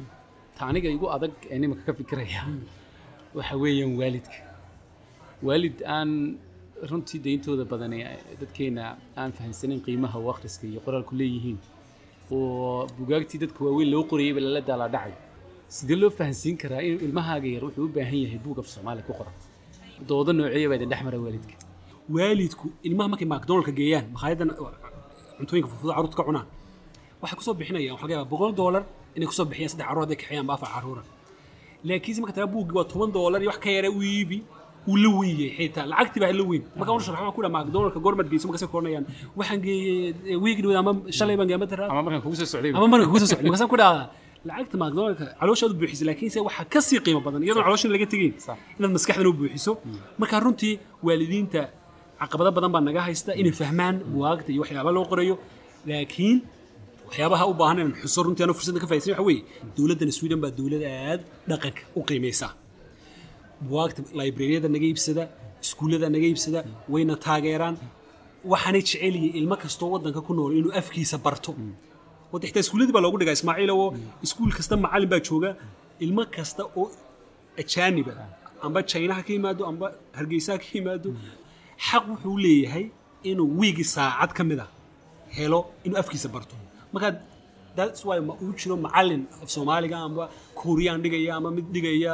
ta 0.59 0.63
aniga 0.69 0.89
igu 0.95 1.05
adag 1.15 1.33
ee 1.53 1.57
nimanka 1.61 1.83
ka 1.87 1.93
fikiraya 1.99 2.41
waxa 3.37 3.55
weeyaan 3.63 3.93
waalidka. 4.01 4.37
Waalid 5.47 5.77
aan 5.95 6.11
runtii 6.89 7.19
deyntooda 7.25 7.63
badan 7.71 7.93
ee 7.93 8.17
dadkeena 8.41 8.83
aan 9.21 9.31
fahansanin 9.37 9.79
qiimaha 9.85 10.17
uu 10.23 10.29
akhriska 10.33 10.63
iyo 10.71 10.79
qoraalku 10.85 11.13
leeyihiin 11.19 11.57
oo 12.31 12.87
bugaagtii 12.97 13.39
dadka 13.43 13.59
waaweyn 13.65 13.89
loo 13.93 14.03
qorayay 14.11 14.33
ba 14.37 14.41
lala 14.45 14.61
daalaa 14.69 14.89
dhacay. 14.95 15.13
Sidee 15.75 15.97
loo 16.01 16.09
fahansiin 16.19 16.55
karaa 16.61 16.81
in 16.87 16.95
ilmahaaga 17.07 17.47
yar 17.55 17.63
wuxuu 17.67 17.85
u 17.87 17.91
baahan 17.97 18.19
yahay 18.25 18.39
buug 18.45 18.57
af 18.61 18.67
soomaali 18.73 19.01
ku 19.07 19.13
qoran? 19.19 19.35
Doodo 20.09 20.31
nooceeya 20.37 20.67
baa 20.71 20.77
idin 20.79 20.89
dhex 20.91 21.01
mara 21.07 21.17
waalidka? 21.25 21.55
Waalidku 22.15 22.65
ilmaha 22.87 23.07
markay 23.13 23.27
macdonaldka 23.35 23.71
geeyaan 23.79 24.05
makhaayaddan 24.15 24.49
cuntooyinka 25.37 25.69
fufuda 25.71 25.91
carruurta 25.95 26.17
ka 26.19 26.23
cunaan 26.27 26.47
waxay 27.21 27.35
ku 27.39 27.43
soo 27.47 27.53
bixinayaan 27.59 27.93
waxa 27.95 28.05
laga 28.05 28.13
yaabaa 28.15 28.31
boqol 28.33 28.51
doolar 28.59 28.83
inay 29.15 29.27
ku 29.29 29.33
soo 29.37 29.45
bixiyaan 29.51 29.71
saddex 29.73 29.85
carruur 29.87 30.03
hadday 30.05 30.17
kaxeeyaan 30.21 30.47
ba 30.49 30.53
afar 30.57 30.69
carruura 30.75 31.03
laakiinse 31.87 32.19
marka 32.23 32.33
taa 32.39 32.47
buuggi 32.53 32.73
waa 32.77 32.85
toban 32.91 33.09
doolar 33.15 33.39
iyo 33.43 33.49
wax 33.51 33.59
ka 33.63 33.69
yara 33.77 33.89
u 33.97 34.01
iibi 34.03 34.39
uu 34.89 34.95
la 35.03 35.09
weeyey 35.19 35.49
xitaa. 35.57 35.85
Lacagtii 35.91 36.19
baa 36.23 36.31
la 36.39 36.43
weyn. 36.49 36.63
Marka 36.79 36.91
unu 36.95 37.03
sharxa 37.05 37.19
waxaan 37.21 37.35
ku 37.35 37.41
dhaha 37.43 37.53
macdonaldka 37.57 37.99
goormaad 38.05 38.27
geyso 38.31 38.45
markaasay 38.47 38.69
koranayaan 38.73 39.05
waxaan 39.39 39.59
geeyey 39.65 40.35
wiigi 40.43 40.61
dhawada 40.63 40.79
ama 40.83 40.91
shalay 41.17 41.35
baan 41.39 41.47
geema 41.51 41.65
daraa 41.71 41.87
ama 41.91 42.01
markaan 42.05 42.21
kugu 42.25 42.35
soo 42.41 42.47
socday. 42.53 42.71
Ama 42.77 42.87
marka 42.93 43.05
kugu 43.09 43.19
soo 43.21 43.29
socday. 43.31 43.45
Markaasaan 43.47 43.69
ku 43.73 43.77
dhahaa 43.81 44.05
lacagta 44.47 44.75
macdonaldka 44.83 45.25
calooshaad 45.39 45.71
u 45.73 45.77
buuxisay 45.81 46.05
laakiinse 46.09 46.39
waxaa 46.47 46.65
ka 46.73 46.79
sii 46.87 46.99
qiimo 47.05 47.21
badan 47.25 47.41
iyadoon 47.45 47.63
calooshan 47.67 47.91
laga 47.95 48.07
tegeyn 48.13 48.33
inaad 48.79 48.91
maskaxdan 48.97 49.27
u 49.31 49.33
buuxiso. 49.39 49.71
Marka 50.21 50.35
runtii 50.45 50.73
waalidiinta 51.05 51.61
caqabado 52.21 52.49
badan 52.57 52.71
baa 52.75 52.81
naga 52.87 53.01
haysta. 53.07 53.31
Inay 53.41 53.53
fahmaan 53.61 53.95
buwaagta 54.13 54.49
iyo 54.53 54.61
waxyaaba 54.63 54.91
loo 54.95 55.05
qorayo. 55.11 55.35
Laakiin 55.89 56.37
waxyaabaha 57.09 57.43
u 57.51 57.53
baahan 57.61 57.77
inaan 57.79 57.93
xuso 58.03 58.19
runtii 58.25 58.43
anoo 58.45 58.55
fursadda 58.59 58.79
ka 58.83 58.87
faa'iidaysan 58.91 59.13
waxa 59.17 59.25
weeye 59.29 59.43
dowladdan 59.77 60.11
sweden 60.17 60.39
baa 60.43 60.51
dowlad 60.59 60.83
aad 60.93 61.21
dhaqanka 61.49 61.81
u 61.99 62.01
qiimaysa 62.09 62.47
buwaagta 63.67 64.01
librariyada 64.19 64.67
naga 64.75 64.85
iibsada 64.91 65.23
iskuullada 65.63 66.07
naga 66.15 66.27
iibsada 66.31 66.59
wayna 66.93 67.15
taageeraan. 67.25 67.75
Waxaanay 68.51 68.81
jecel 68.87 69.13
yihiin 69.17 69.35
ilmo 69.39 69.55
kastoo 69.63 69.89
waddanka 69.93 70.21
ku 70.27 70.31
nool 70.37 70.51
inuu 70.59 70.71
afkiisa 70.81 71.17
barto. 71.25 71.51
Wadda 72.31 72.45
xitaa 72.49 72.63
iskuulladii 72.65 72.95
baa 72.95 73.03
loogu 73.05 73.17
dhigaa 73.21 73.35
ismaaciil 73.39 73.71
oo 73.75 73.87
iskuul 74.25 74.51
kasta 74.57 74.73
macallin 74.83 75.09
baa 75.13 75.21
jooga 75.27 75.49
ilmo 76.05 76.23
kasta 76.35 76.63
oo 76.79 76.85
ajaaniba 77.61 78.13
amba 78.65 78.79
chinaha 78.91 79.21
ka 79.27 79.31
yimaado 79.35 79.63
amba 79.71 79.87
hargeysaha 80.17 80.57
ka 80.63 80.67
yimaado. 80.77 81.09
Xaq 81.87 82.03
wuxuu 82.11 82.37
leeyahay 82.45 82.85
inuu 83.29 83.47
wiigi 83.59 83.83
saacad 83.95 84.31
ka 84.37 84.43
mid 84.49 84.59
a 84.65 84.67
helo 85.37 85.59
inuu 85.85 85.97
afkiisa 86.01 86.27
barto 86.35 86.55
marka 86.93 87.09
that's 87.77 88.01
why 88.05 88.17
ma 88.27 88.33
uu 88.43 88.53
jiro 88.59 88.75
macallin 88.85 89.23
af 89.43 89.49
soomaaliga 89.55 89.97
amba 90.07 90.23
kuuriyaan 90.59 91.01
dhigaya 91.03 91.35
ama 91.35 91.49
mid 91.57 91.65
dhigaya 91.75 92.13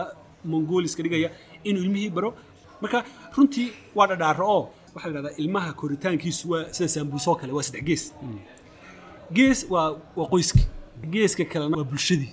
mongoliska 0.52 1.04
dhigaya 1.04 1.30
inuu 1.64 1.84
ilmihii 1.86 2.10
baro. 2.10 2.30
Marka 2.82 3.00
runtii 3.36 3.68
waa 3.96 4.08
dhadhaaro 4.08 4.46
oo 4.56 4.64
waxaa 4.96 5.10
la 5.10 5.22
dhahdaa 5.22 5.38
ilmaha 5.42 5.74
koritaankiisu 5.74 6.44
waa 6.52 6.64
sida 6.76 6.88
saambuusoo 6.96 7.36
kale 7.40 7.52
waa 7.58 7.64
saddex 7.68 7.84
gees. 7.90 8.04
Gees 9.34 9.66
waa 9.70 9.96
waa 10.16 10.28
qoyskii 10.34 10.66
geeska 11.14 11.46
kalena 11.46 11.78
waa 11.78 11.84
bulshadii. 11.92 12.32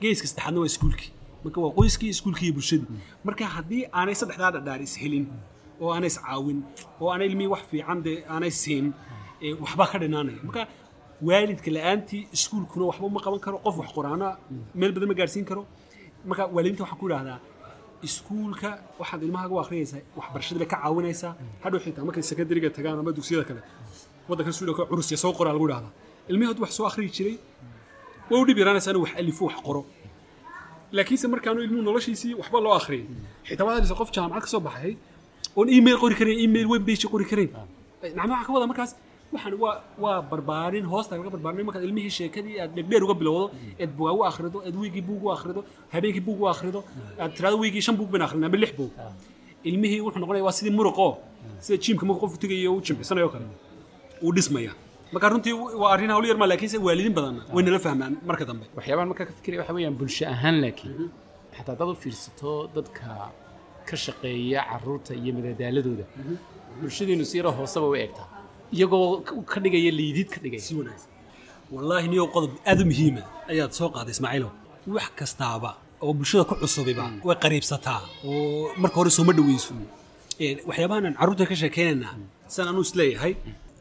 Geeska 0.00 0.26
saddexaadna 0.28 0.60
waa 0.60 0.66
iskuulkii. 0.72 1.10
Marka 1.44 1.60
waa 1.60 1.72
qoyskii 1.78 2.08
iskuulkii 2.14 2.46
iyo 2.46 2.54
bulshadii. 2.54 2.86
Marka 3.24 3.44
haddii 3.56 3.82
aanay 3.98 4.14
saddexdaa 4.14 4.50
dhadhaar 4.56 4.80
ishelin 4.82 5.26
oo 5.80 5.90
aanay 5.94 6.06
iscaawin 6.12 6.58
oo 7.00 7.10
aanay 7.12 7.26
ilmihii 7.30 7.50
wax 7.54 7.62
fiican 7.70 8.02
dee 8.06 8.18
aanay 8.30 8.50
siin 8.50 8.92
waxbaa 9.60 9.86
ka 9.92 9.98
dhinaanaya. 9.98 10.38
Marka 10.46 10.62
waalidka 11.28 11.70
la'aantii 11.76 12.22
iskuulkuna 12.36 12.84
waxba 12.90 13.08
ma 13.16 13.20
qaban 13.24 13.40
karo 13.44 13.56
qof 13.64 13.76
wax 13.80 13.88
qoraana 13.96 14.28
meel 14.80 14.92
badan 14.94 15.08
ma 15.12 15.14
gaarsiin 15.20 15.44
karo. 15.50 15.62
Marka 16.28 16.42
waalidiinta 16.54 16.82
waxaan 16.84 16.98
ku 17.00 17.06
idhahdaa 17.10 17.38
iskuulka 18.06 18.70
waxaad 19.00 19.20
ilmahaga 19.26 19.52
u 19.56 19.58
akhriyaysaa 19.64 20.00
waxbarashada 20.18 20.58
bay 20.62 20.68
ka 20.72 20.76
caawinaysaa 20.82 21.32
hadhow 21.64 21.80
xitaa 21.84 22.04
markay 22.08 22.22
sekondariga 22.30 22.68
tagaan 22.76 22.98
ama 23.02 23.12
dugsiyada 23.18 23.44
kale 23.48 23.60
waddanka 24.28 24.52
suudhanka 24.58 24.82
curusya 24.90 25.16
soo 25.24 25.32
qoraa 25.38 25.52
lagu 25.56 25.66
idhahdaa 25.68 25.92
hadduu 26.50 26.62
wax 26.64 26.72
soo 26.78 26.86
akhriyi 26.90 27.10
jiray 27.16 27.36
way 28.30 28.38
u 28.42 28.44
dhib 28.46 28.58
yaraanaysaa 28.62 28.90
inuu 28.92 29.02
wax 29.06 29.12
alifo 29.20 29.44
wax 29.48 29.56
qoro. 29.66 29.82
Laakiinse 30.96 31.26
markaanu 31.34 31.60
ilmuhu 31.66 31.82
noloshiisii 31.88 32.34
waxba 32.40 32.58
loo 32.66 32.74
akhriyay 32.80 33.06
xitaa 33.48 33.64
waxaad 33.68 33.94
qof 34.00 34.10
jaamacad 34.16 34.42
ka 34.44 34.48
soo 34.54 34.60
baxay 34.66 34.92
oon 35.56 35.68
email 35.76 35.96
qori 36.02 36.14
karayn 36.20 36.38
email 36.46 36.66
web 36.72 36.82
page 36.88 37.04
qori 37.12 37.24
karayn. 37.30 37.50
Macnaha 38.18 38.34
waxaa 38.34 38.46
ka 38.46 38.52
wada 38.56 38.66
markaas 38.72 38.92
waxaan 39.34 39.54
waa 39.64 39.74
waa 40.04 40.18
barbaarin 40.30 40.84
hoosta 40.92 41.12
laga 41.18 41.30
barbaarin 41.34 41.64
markaad 41.68 41.84
ilmihii 41.88 42.12
sheekadii 42.18 42.56
aad 42.62 42.70
dhegdheer 42.76 43.02
uga 43.06 43.14
bilowdo 43.20 43.44
eed 43.82 43.90
bugaa 43.98 44.14
u 44.18 44.22
akhrido 44.30 44.58
eed 44.66 44.76
wiigii 44.82 45.04
buug 45.08 45.22
u 45.26 45.28
akhrido 45.36 45.60
habeenkii 45.94 46.24
buug 46.26 46.40
u 46.44 46.46
akhrido 46.54 46.80
aad 47.22 47.30
tirado 47.36 47.56
wiigii 47.62 47.82
shan 47.86 47.96
buug 48.00 48.10
baan 48.12 48.22
akhrinaa 48.26 48.48
ama 48.50 48.58
lix 48.62 48.72
buug. 48.78 48.90
Ilmihii 49.70 50.00
wuxuu 50.04 50.20
noqonaya 50.22 50.44
waa 50.48 50.56
sidii 50.58 50.74
muruqoo 50.78 51.10
sida 51.64 51.76
jiimka 51.84 52.04
marka 52.08 52.20
qofku 52.22 52.38
tegayo 52.42 52.70
u 52.76 52.80
jimcisanayo 52.86 53.28
kale. 53.34 53.46
Uu 54.24 54.32
dhismaya. 54.36 54.72
Marka 55.14 55.26
runtii 55.32 55.54
waa 55.82 55.90
arrin 55.94 56.10
hawl 56.14 56.24
yar 56.30 56.38
ma 56.42 56.46
laakiinse 56.50 56.78
waalidiin 56.86 57.14
badan 57.18 57.36
way 57.54 57.62
nala 57.66 57.78
fahmaan 57.86 58.12
marka 58.28 58.44
dambe. 58.48 58.64
Waxyaabahan 58.76 59.08
markaa 59.12 59.26
ka 59.28 59.32
fikiraya 59.38 59.60
waxa 59.62 59.72
weeyaan 59.76 59.96
bulsho 60.00 60.24
ahaan 60.34 60.56
laakiin 60.64 61.10
xataa 61.56 61.76
dad 61.80 61.88
u 61.92 61.94
fiirsato 62.02 62.50
dadka 62.76 63.06
ka 63.88 63.96
shaqeeya 64.04 64.60
carruurta 64.70 65.12
iyo 65.20 65.30
madadaaladooda 65.38 66.04
bulshadeenu 66.80 67.24
si 67.30 67.34
yaroo 67.38 67.54
hooseba 67.58 67.86
u 67.92 67.94
eegtaa 68.02 68.26
iyagoo 68.76 69.20
ka 69.52 69.58
dhigaya 69.64 69.90
liidid 70.00 70.28
ka 70.34 70.38
dhigaya. 70.44 70.62
Si 70.68 70.72
wanaagsan. 70.78 71.10
Wallaahi 71.74 72.06
niyo 72.12 72.24
qodob 72.34 72.52
aad 72.70 72.78
u 72.82 72.84
muhiima 72.90 73.22
ayaad 73.52 73.72
soo 73.78 73.88
qaaday 73.94 74.12
ismaaciilow 74.16 74.50
wax 74.96 75.08
kastaaba 75.20 75.70
oo 76.04 76.12
bulshada 76.18 76.44
ku 76.48 76.54
cusubiba 76.62 77.04
way 77.26 77.36
qariibsataa. 77.44 78.00
Oo 78.28 78.74
marka 78.82 78.96
hore 79.00 79.10
sooma 79.16 79.32
dhaweyso. 79.38 79.72
Waxyaabahan 80.68 81.04
aan 81.08 81.14
carruurta 81.20 81.44
ka 81.50 81.54
sheekeynaynaa. 81.62 82.14
San 82.54 82.66
anuu 82.70 82.84
is 82.86 82.92
leeyahay 82.98 83.32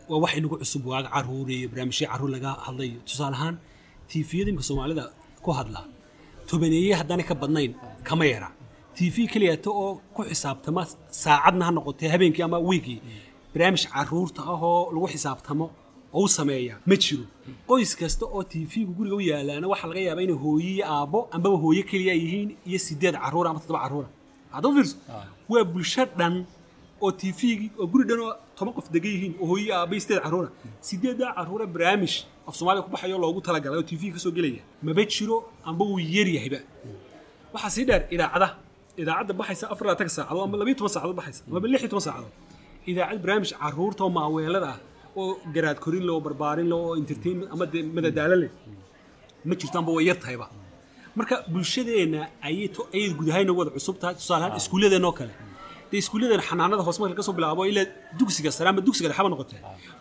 waa 0.10 0.20
wax 0.24 0.32
inagu 0.40 0.56
cusub 0.62 0.84
waaga 0.92 1.10
carruur 1.16 1.48
iyo 1.56 1.68
barnaamijyo 1.72 2.06
carruur 2.12 2.30
laga 2.36 2.52
hadlayo 2.68 2.98
tusaale 3.08 3.36
ahaan 3.38 3.56
tiifiyada 4.10 4.50
imka 4.54 4.64
soomaalida 4.70 5.04
ku 5.44 5.50
hadla 5.58 5.82
tobaneeye 6.50 6.94
haddaanay 7.00 7.26
ka 7.30 7.36
badnayn 7.42 7.72
kama 8.08 8.26
yara. 8.34 8.50
Tv 8.98 9.16
keliyata 9.32 9.70
oo 9.82 10.02
ku 10.16 10.22
xisaabtama 10.30 10.82
saacadna 11.24 11.64
ha 11.68 11.72
noqotee 11.78 12.10
habeenkii 12.14 12.44
ama 12.48 12.58
wiigii 12.70 13.00
barnaamij 13.54 13.84
carruurta 13.94 14.42
ah 14.52 14.62
oo 14.70 14.92
lagu 14.94 15.08
xisaabtamo 15.14 15.66
oo 16.14 16.24
u 16.26 16.28
sameeya 16.38 16.76
ma 16.90 16.96
jiro. 17.04 17.26
Qoys 17.70 17.92
kasta 18.00 18.26
oo 18.36 18.44
tv-gu 18.54 18.92
guriga 18.98 19.16
u 19.16 19.22
yaalaana 19.32 19.68
waxaa 19.74 19.88
laga 19.92 20.02
yaabaa 20.08 20.24
inay 20.28 20.38
hooye 20.44 20.70
iyo 20.76 20.86
aabbo 20.96 21.20
ambaba 21.36 21.58
hooye 21.64 21.84
keliya 21.90 22.14
yihiin 22.24 22.50
iyo 22.70 22.80
sideed 22.88 23.16
caruura 23.24 23.50
ama 23.52 23.60
toddoba 23.60 23.80
caruura 23.86 24.10
hadda 24.54 24.68
fiirso? 24.76 24.96
Waa 25.52 25.64
bulsho 25.74 26.04
dhan 26.20 26.36
oo 27.04 27.12
tv-gii 27.22 27.70
oo 27.80 27.88
guri 27.92 28.04
dhan 28.10 28.20
oo 28.26 28.34
toban 28.58 28.74
qof 28.78 28.88
degan 28.94 29.12
yihiin 29.16 29.34
oo 29.42 29.46
hooye 29.52 29.70
aabba 29.78 29.94
iyo 29.96 30.02
sideed 30.06 30.22
caruura 30.26 30.50
sideeddaa 30.88 31.32
caruura 31.38 31.66
barnaamij 31.74 32.14
af 32.48 32.54
soomaaliya 32.58 32.84
ku 32.86 32.90
baxayo 32.94 33.18
loogu 33.24 33.40
talagalay 33.46 33.78
oo 33.82 33.88
tv 33.92 34.02
ka 34.14 34.20
soo 34.24 34.32
gelaya 34.38 34.62
maba 34.86 35.04
jiro 35.14 35.36
amba 35.70 35.84
wuu 35.90 36.00
yeryahayba 36.16 36.60
waxaa 37.54 37.70
sii 37.76 37.86
dheer 37.90 38.04
idaacadaha 38.16 38.54
idaacadda 39.02 39.34
baxaysa 39.40 39.66
afar 39.74 39.86
labaatan 39.88 40.10
saacadood 40.18 40.44
ama 40.48 40.58
labiyo 40.62 40.76
toban 40.80 40.92
saacadood 40.96 41.18
baxaysa 41.20 41.42
amaba 41.50 41.68
lix 41.72 41.80
iyo 41.84 41.90
toban 41.94 42.06
saacadood 42.08 42.34
idaacad 42.90 43.20
barnaamij 43.24 43.52
carruurta 43.62 44.02
oo 44.06 44.12
maaweelada 44.18 44.70
ah 44.74 44.80
oo 45.20 45.32
garaad 45.56 45.78
korin 45.84 46.04
leh 46.08 46.14
oo 46.18 46.22
barbaarin 46.28 46.68
leh 46.72 46.78
oo 46.86 46.94
entertainment 47.02 47.50
ama 47.54 47.66
madadaalo 47.98 48.36
leh. 48.44 48.52
Ma 49.48 49.54
jirto 49.60 49.78
amba 49.80 49.92
way 49.98 50.06
yar 50.10 50.18
marka 51.18 51.36
bulshadeenna 51.54 52.22
ayay 52.48 52.68
ayay 52.96 53.10
gudahayna 53.20 53.52
wada 53.60 53.72
cusub 53.76 53.96
tahay 54.02 54.16
tusaale 54.20 54.44
ahaan 54.46 54.58
iskuulladeenna 54.62 55.08
oo 55.12 55.16
kale. 55.20 55.34
Dee 55.92 56.00
iskuulladan 56.04 56.42
xanaanada 56.50 56.84
hoose 56.88 57.00
marka 57.02 57.14
laga 57.14 57.24
soo 57.28 57.36
bilaabo 57.38 57.62
ilaa 57.72 57.86
dugsiga 58.20 58.52
sare 58.58 58.68
ama 58.72 58.82
dugsiga 58.88 59.08
dhexe 59.10 59.24
ba 59.26 59.30
noqotee 59.34 59.60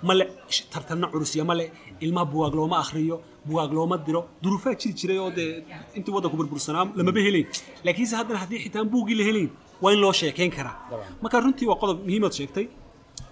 male 0.08 0.24
tartanna 0.72 1.06
curusya 1.12 1.44
male 1.50 1.64
ilmaha 2.04 2.26
buwaag 2.32 2.54
looma 2.58 2.76
akhriyo 2.84 3.16
buwaag 3.48 3.70
looma 3.76 3.96
diro. 4.06 4.20
Duruufaa 4.42 4.74
jiri 4.80 4.92
jiray 5.00 5.18
oo 5.24 5.30
dee 5.38 5.50
intii 5.96 6.12
waddanku 6.16 6.36
burbursanaa 6.40 6.84
lamaba 6.98 7.20
helayn 7.26 7.46
laakiinse 7.86 8.14
haddana 8.20 8.38
haddii 8.42 8.60
xitaan 8.64 8.86
buuggii 8.92 9.16
la 9.20 9.24
helayn 9.28 9.50
waa 9.82 9.92
in 9.94 10.00
loo 10.04 10.12
sheekayn 10.20 10.50
karaa. 10.56 10.76
Marka 11.22 11.36
runtii 11.44 11.66
waa 11.70 11.78
qodob 11.82 11.98
muhiimaad 12.06 12.34
sheegtay 12.38 12.66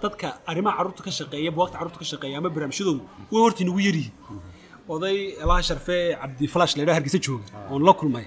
dadka 0.03 0.27
arrimaha 0.51 0.77
carruurta 0.79 1.03
ka 1.07 1.11
shaqeeya 1.19 1.51
buwaagta 1.57 1.77
carruurta 1.79 1.99
ka 2.03 2.07
shaqeeya 2.13 2.37
ama 2.41 2.49
barnaamijyadoodu 2.55 3.03
way 3.33 3.41
horta 3.45 3.61
inagu 3.65 3.81
yaryihiin 3.89 4.15
oday 4.95 5.17
ilaha 5.43 5.63
sharfe 5.69 5.97
cabdi 6.21 6.47
flash 6.55 6.73
la 6.77 6.81
yidhaha 6.83 6.97
hargeysa 6.99 7.19
jooga 7.27 7.45
oon 7.73 7.83
la 7.89 7.93
kulmay 8.01 8.25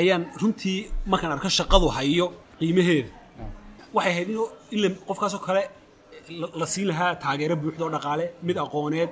ayaan 0.00 0.22
runtii 0.40 0.76
markaan 1.12 1.32
arko 1.36 1.48
shaqadu 1.58 1.86
hayo 1.96 2.26
qiimaheeda. 2.60 3.10
Waxay 3.96 4.12
ahayd 4.12 4.28
in 4.74 4.94
qofkaasoo 5.08 5.40
kale 5.46 5.62
la 6.60 6.66
siin 6.66 6.86
lahaa 6.90 7.14
taageero 7.24 7.54
buuxda 7.62 7.84
oo 7.86 7.90
dhaqaale 7.96 8.24
mid 8.48 8.56
aqooneed 8.64 9.10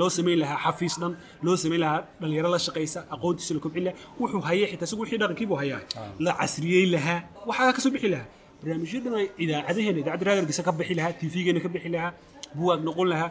loo 0.00 0.10
samayn 0.16 0.38
lahaa 0.42 0.58
xafiis 0.64 0.94
dhan 1.02 1.12
loo 1.46 1.56
samayn 1.62 1.80
lahaa 1.84 2.00
dhalinyaro 2.20 2.50
la 2.54 2.58
shaqaysa 2.66 3.00
aqoontiisa 3.14 3.52
la 3.56 3.60
kobcin 3.64 3.84
lahaa 3.86 3.98
wuxuu 4.20 4.42
hayay 4.48 4.66
xitaa 4.72 4.86
isagu 4.88 5.02
wixii 5.04 5.18
dhaqankiibuu 5.22 5.58
hayaa. 5.62 5.80
La 6.26 6.32
casriyeyn 6.40 6.90
lahaa 6.94 7.18
waxaa 7.48 7.72
ka 7.76 7.80
soo 7.84 7.92
bixi 7.94 8.08
lahaa. 8.14 8.26
Barnaamijyo 8.60 8.98
dhan 9.04 9.14
idaacadaheena 9.44 9.98
idaacadda 10.04 10.30
hargeysa 10.40 10.62
ka 10.68 10.72
bixi 10.80 10.94
lahaa 10.98 11.12
tv-geena 11.20 11.60
ka 11.64 11.68
bixi 11.74 11.88
lahaa 11.96 12.12
buwaag 12.56 12.80
noqon 12.88 13.08
lahaa. 13.12 13.30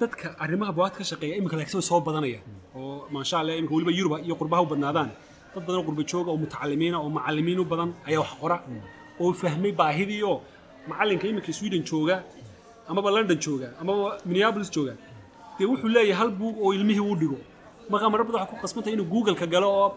Dadka 0.00 0.26
arrimaha 0.44 0.70
buwaagta 0.76 0.98
ka 1.02 1.04
shaqeeya 1.10 1.34
iminka 1.38 1.56
laakiin 1.60 1.82
soo 1.90 2.00
badanaya 2.06 2.40
oo 2.78 3.08
maasha 3.14 3.34
allah 3.40 3.54
iminka 3.58 3.74
weliba 3.76 3.92
yuruba 3.98 4.16
iyo 4.26 4.34
qurbaha 4.40 4.60
u 4.64 4.68
badnaadaan. 4.72 5.10
Dad 5.54 5.62
badan 5.66 5.78
oo 5.80 5.86
qurba 5.88 6.02
jooga 6.10 6.30
oo 6.32 6.38
mutacalimiina 6.44 6.96
oo 7.04 7.10
macallimiin 7.18 7.58
u 7.62 7.66
badan 7.72 7.90
ayaa 8.08 8.20
wax 8.24 8.32
qora. 8.42 8.56
Oo 9.22 9.32
fahmay 9.42 9.72
baahidii 9.80 10.22
oo 10.84 10.88
macallinka 10.88 11.26
iminka 11.28 11.52
sweden 11.52 11.82
jooga 11.90 12.16
amaba 12.88 13.10
london 13.16 13.38
jooga 13.44 13.68
amaba 13.80 14.18
minneapolis 14.26 14.70
jooga 14.74 14.94
dee 15.58 15.66
wuxuu 15.70 15.88
leeyahay 15.88 16.16
hal 16.20 16.30
buug 16.30 16.56
oo 16.64 16.72
ilmihii 16.74 17.00
uu 17.10 17.16
dhigo. 17.20 17.38
Markaa 17.90 18.10
marar 18.12 18.26
waxaa 18.26 18.46
ku 18.50 18.56
qasbantay 18.62 18.92
inuu 18.94 19.04
google-ka 19.12 19.46
galo 19.46 19.68
oo 19.80 19.88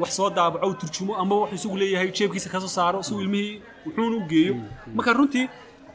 wax 0.00 0.10
soo 0.16 0.30
daabaco 0.30 0.66
u 0.72 0.74
turjumo 0.80 1.12
ama 1.22 1.34
wuxuu 1.40 1.54
isagu 1.58 1.76
leeyahay 1.82 2.08
jeebkiisa 2.16 2.48
ka 2.52 2.60
soo 2.60 2.68
saaro 2.78 3.02
si 3.02 3.14
ilmihii 3.14 3.60
wuxuuna 3.86 4.16
u 4.16 4.20
geeyo. 4.30 4.54
Marka 4.96 5.12
runtii 5.12 5.46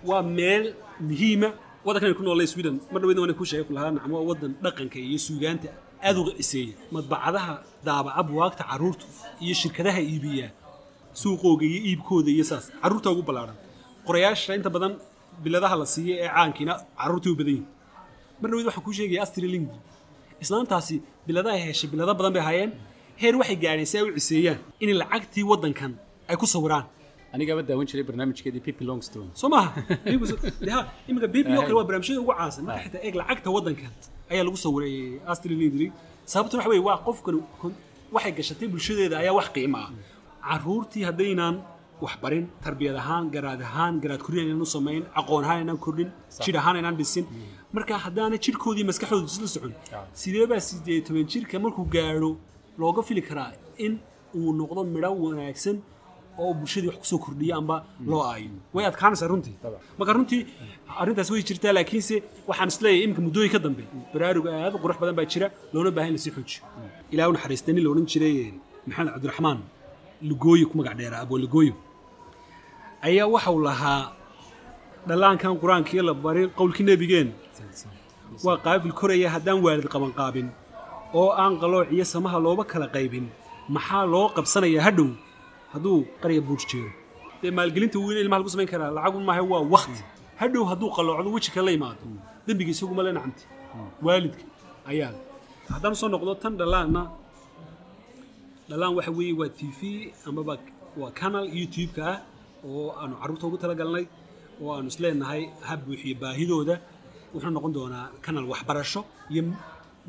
waa 0.10 0.22
meel 0.38 0.64
muhiima 1.08 1.50
waddankan 1.86 2.10
ay 2.12 2.18
ku 2.20 2.24
noolay 2.24 2.48
sweden. 2.48 2.76
Mar 2.92 3.00
dhaweydna 3.02 3.22
waan 3.24 3.34
ku 3.40 3.46
sheegay 3.50 3.66
kulahaa 3.70 3.92
nacmo 3.98 4.20
waddan 4.30 4.52
dhaqanka 4.64 5.00
iyo 5.00 5.20
suugaanta 5.28 5.70
aad 6.08 6.18
uga 6.22 6.32
ciseeya 6.40 6.74
madbacadaha 6.92 7.54
daabaca 7.88 8.22
buwaagta 8.28 8.64
carruurta 8.70 9.06
iyo 9.44 9.54
shirkadaha 9.62 10.00
iibiyaa 10.12 10.52
suuqooga 11.22 11.66
iyo 11.66 11.80
iibkooda 11.90 12.30
iyo 12.36 12.44
saas. 12.52 12.66
Carruurta 12.82 13.10
ugu 13.12 13.24
ballaaran 13.28 13.56
qorayaasha 14.08 14.56
inta 14.60 14.70
badan 14.76 14.94
biladaha 15.44 15.76
la 15.82 15.86
siiyo 15.94 16.14
ee 16.24 16.30
caankiina 16.36 16.74
carruurtii 17.02 17.32
u 17.34 17.38
badan 17.42 17.54
yihiin 17.56 17.68
mar 18.42 18.48
dhaweyd 18.52 18.68
waxaan 18.70 18.86
kuu 18.88 18.96
sheegaya 19.00 19.22
astriling 19.26 19.68
islaantaasi 20.44 21.02
biladaha 21.28 21.58
heshay 21.58 21.90
bilado 21.90 22.14
badan 22.20 22.34
bay 22.34 22.44
hayeen. 22.50 22.72
Heer 23.22 23.36
waxay 23.40 23.58
gaadheen 23.64 23.88
si 23.92 23.98
ay 23.98 24.04
u 24.04 24.14
ciseeyaan 24.18 24.60
in 24.84 24.90
lacagtii 25.02 25.46
waddankan 25.52 25.94
ay 26.30 26.36
ku 26.36 26.46
sawiraan. 26.46 26.86
Anigaba 27.34 27.62
daawan 27.64 27.88
jiray 27.88 28.06
barnaamijkeedii 28.10 28.64
pipi 28.68 28.84
longstone. 28.90 29.30
Soo 29.34 29.50
maaha 29.50 29.72
iminka 31.08 31.28
oo 31.58 31.64
kale 31.68 31.76
waa 31.80 31.88
barnaamijyada 31.88 32.22
ugu 32.22 32.34
caansan. 32.40 32.64
Marka 32.66 32.84
xitaa 32.86 33.02
eeg 33.08 33.16
lacagta 33.22 33.50
waddankan 33.56 33.92
ayaa 34.32 34.44
lagu 34.48 34.58
sawiray 34.66 35.20
astriling 35.32 35.92
sababtuna 36.26 36.60
waxa 36.62 36.70
weye 36.74 36.84
waa 36.88 36.98
qofkan 37.08 37.36
waxay 38.16 38.34
gashatay 38.38 38.68
bulshadeeda 38.68 39.16
ayaa 39.24 39.36
wax 39.40 39.48
qiimo 39.56 39.78
ah. 39.78 39.92
Carruurtii 40.50 41.04
haddaynaan 41.10 41.56
waxbarin 42.04 42.46
tarbiyad 42.66 42.96
ahaan 43.04 43.26
garaad 43.36 43.62
ahaan 43.68 43.94
garaad 44.04 44.22
korin 44.26 44.40
aynaan 44.44 44.62
u 44.66 44.70
samayn 44.76 45.04
aqoon 45.20 45.44
ahaan 45.46 45.60
aynaan 45.62 45.80
kordhin 45.86 46.10
jir 46.46 46.56
ahaan 46.62 46.76
aynaan 46.80 46.96
dhisin. 47.00 47.26
Marka 47.76 47.94
haddaana 48.06 48.36
jirkoodii 48.46 48.86
maskaxdooda 48.90 49.28
isla 49.34 49.48
socon 49.56 49.74
sidee 50.22 50.46
baa 50.52 50.60
sideed 50.68 51.04
toban 51.08 51.26
jirka 51.32 51.56
markuu 51.66 51.86
gaadho 51.96 52.30
looga 52.82 53.02
fili 53.08 53.22
karaa 53.30 53.52
in 53.86 53.94
uu 54.38 54.50
noqdo 54.60 54.82
midho 54.96 55.12
wanaagsan 55.26 55.78
oo 56.42 56.52
bulshadii 56.60 56.90
wax 56.92 56.98
ku 57.04 57.08
soo 57.12 57.20
kordhiya 57.26 57.54
amba 57.62 57.76
loo 58.12 58.24
aayo 58.32 58.50
way 58.76 58.86
adkaanaysaa 58.92 59.28
runtii. 59.32 59.56
Marka 60.00 60.12
runtii 60.18 60.42
arrintaas 61.02 61.30
way 61.34 61.42
jirtaa 61.50 61.74
laakiinse 61.78 62.16
waxaan 62.50 62.70
is 62.74 62.78
leeyahay 62.84 63.04
iminka 63.06 63.22
muddooyin 63.28 63.52
ka 63.56 63.60
dambe 63.66 63.84
baraaruga 64.14 64.50
aad 64.66 64.76
qurux 64.84 64.98
badan 65.02 65.16
baa 65.20 65.26
jira 65.34 65.48
loona 65.74 65.92
baahan 65.98 66.12
la 66.16 66.20
sii 66.24 66.34
xoojiyo 66.36 66.62
ilaa 67.14 67.28
u 67.30 67.34
naxariista 67.36 67.70
nin 67.76 67.84
la 67.86 67.90
odhan 67.94 68.06
jiray 68.12 68.36
maxamed 68.88 69.12
cabdiraxmaan 69.14 69.60
lugooyo 70.30 70.66
ku 70.70 70.76
magac 70.80 70.96
dheeraa 71.00 71.22
abo 71.26 71.36
lugooyo 71.44 71.74
ayaa 73.08 73.28
waxau 73.36 73.58
lahaa 73.68 74.04
dhallaankan 75.08 75.54
qur'aankii 75.62 76.02
la 76.08 76.14
barin 76.14 76.50
qowlkii 76.60 76.86
nebigeen. 76.90 77.30
Waa 78.46 78.58
qaafil 78.66 78.94
koraya 79.00 79.30
haddaan 79.36 79.60
waalid 79.66 79.88
qabanqaabin 79.94 80.48
oo 81.20 81.30
aan 81.44 81.54
qaloociyo 81.62 82.06
samaha 82.14 82.38
looba 82.46 82.64
kala 82.72 82.88
qaybin. 82.96 83.26
Maxaa 83.76 84.06
loo 84.14 84.28
qabsanayaa 84.36 84.84
hadhow 84.88 85.10
hadduu 85.74 85.98
qarya 86.22 86.42
buuj 86.48 86.62
jeero 86.70 86.92
dee 87.42 87.52
maalgelinta 87.58 87.98
weyn 88.06 88.18
ilmaha 88.24 88.40
lagu 88.42 88.50
samayn 88.54 88.70
karaa. 88.74 88.92
Lacagun 88.98 89.24
maaha 89.30 89.44
waa 89.52 89.64
wakti 89.74 90.02
hadhow 90.42 90.64
hadduu 90.72 90.90
qaloocdo 90.98 91.30
weji 91.36 91.50
kale 91.56 91.66
la 91.68 91.72
imaado 91.78 92.04
dembiga 92.48 92.72
isaguma 92.76 93.02
le 93.06 93.12
nacamti. 93.18 93.44
Waalidka 94.06 94.44
ayaa 94.92 95.12
haddaan 95.74 95.94
u 95.96 95.98
soo 96.02 96.10
noqdo 96.14 96.32
tan 96.42 96.54
dhalaanna 96.60 97.02
dhalaan 98.70 98.94
waxa 98.98 99.12
weeye 99.18 99.34
waa 99.40 99.50
t 99.58 99.62
v 99.78 99.80
amaba 100.28 100.54
waa 101.02 101.12
canal 101.20 101.46
youtube-ka. 101.58 102.04
ah 102.12 102.20
oo 102.70 102.84
aanu 103.02 103.14
carruurta 103.22 103.44
ugu 103.50 103.58
talagalnay 103.64 104.06
oo 104.62 104.70
aanu 104.76 104.88
isleenahay 104.94 105.42
ha 105.68 105.74
buuxiyo 105.84 106.16
baahidooda 106.22 106.76
wuxuu 107.34 107.52
noqon 107.58 107.72
doonaa 107.78 108.06
canal 108.26 108.46
waxbarasho 108.54 109.02
iyo 109.34 109.42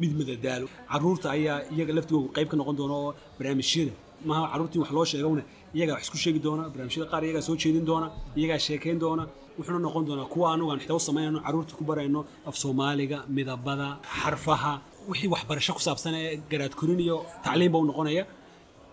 mid 0.00 0.12
madadaalo. 0.20 0.66
Carruurta 0.92 1.26
ayaa 1.36 1.56
iyaga 1.74 1.92
laftigooda 1.96 2.28
qayb 2.36 2.48
ka 2.52 2.56
noqon 2.60 2.76
doona 2.80 2.94
oo 3.02 3.10
barnaamijyada 3.38 3.92
maaha 4.28 4.44
carruurtii 4.52 4.80
wax 4.82 4.90
loo 4.96 5.04
sheegawna 5.12 5.42
iyagaa 5.76 5.94
wax 5.96 6.02
isku 6.06 6.18
sheegi 6.24 6.40
doona 6.46 6.62
barnaamijyada 6.72 7.06
qaar 7.12 7.22
iyagaa 7.26 7.44
soo 7.48 7.56
jeedin 7.62 7.84
doona 7.90 8.06
iyagaa 8.38 8.58
sheekayn 8.66 8.98
doona 9.04 9.24
wuxuuna 9.58 9.80
noqon 9.86 10.02
doonaa 10.08 10.26
kuwa 10.32 10.46
anagu 10.54 10.68
aan 10.72 10.80
xitaa 10.82 10.96
u 11.00 11.04
samaynayno 11.08 11.40
carruurta 11.46 11.72
ku 11.78 11.84
barayno 11.90 12.20
af 12.48 12.54
soomaaliga 12.62 13.18
midabada 13.36 13.88
xarfaha 14.20 14.72
wixii 15.10 15.28
waxbarasho 15.34 15.72
ku 15.76 15.80
saabsan 15.86 16.14
ee 16.22 16.30
garaad 16.50 16.74
korin 16.80 17.00
iyo 17.06 17.16
tacliimba 17.44 17.78
u 17.82 17.84
noqonaya 17.90 18.22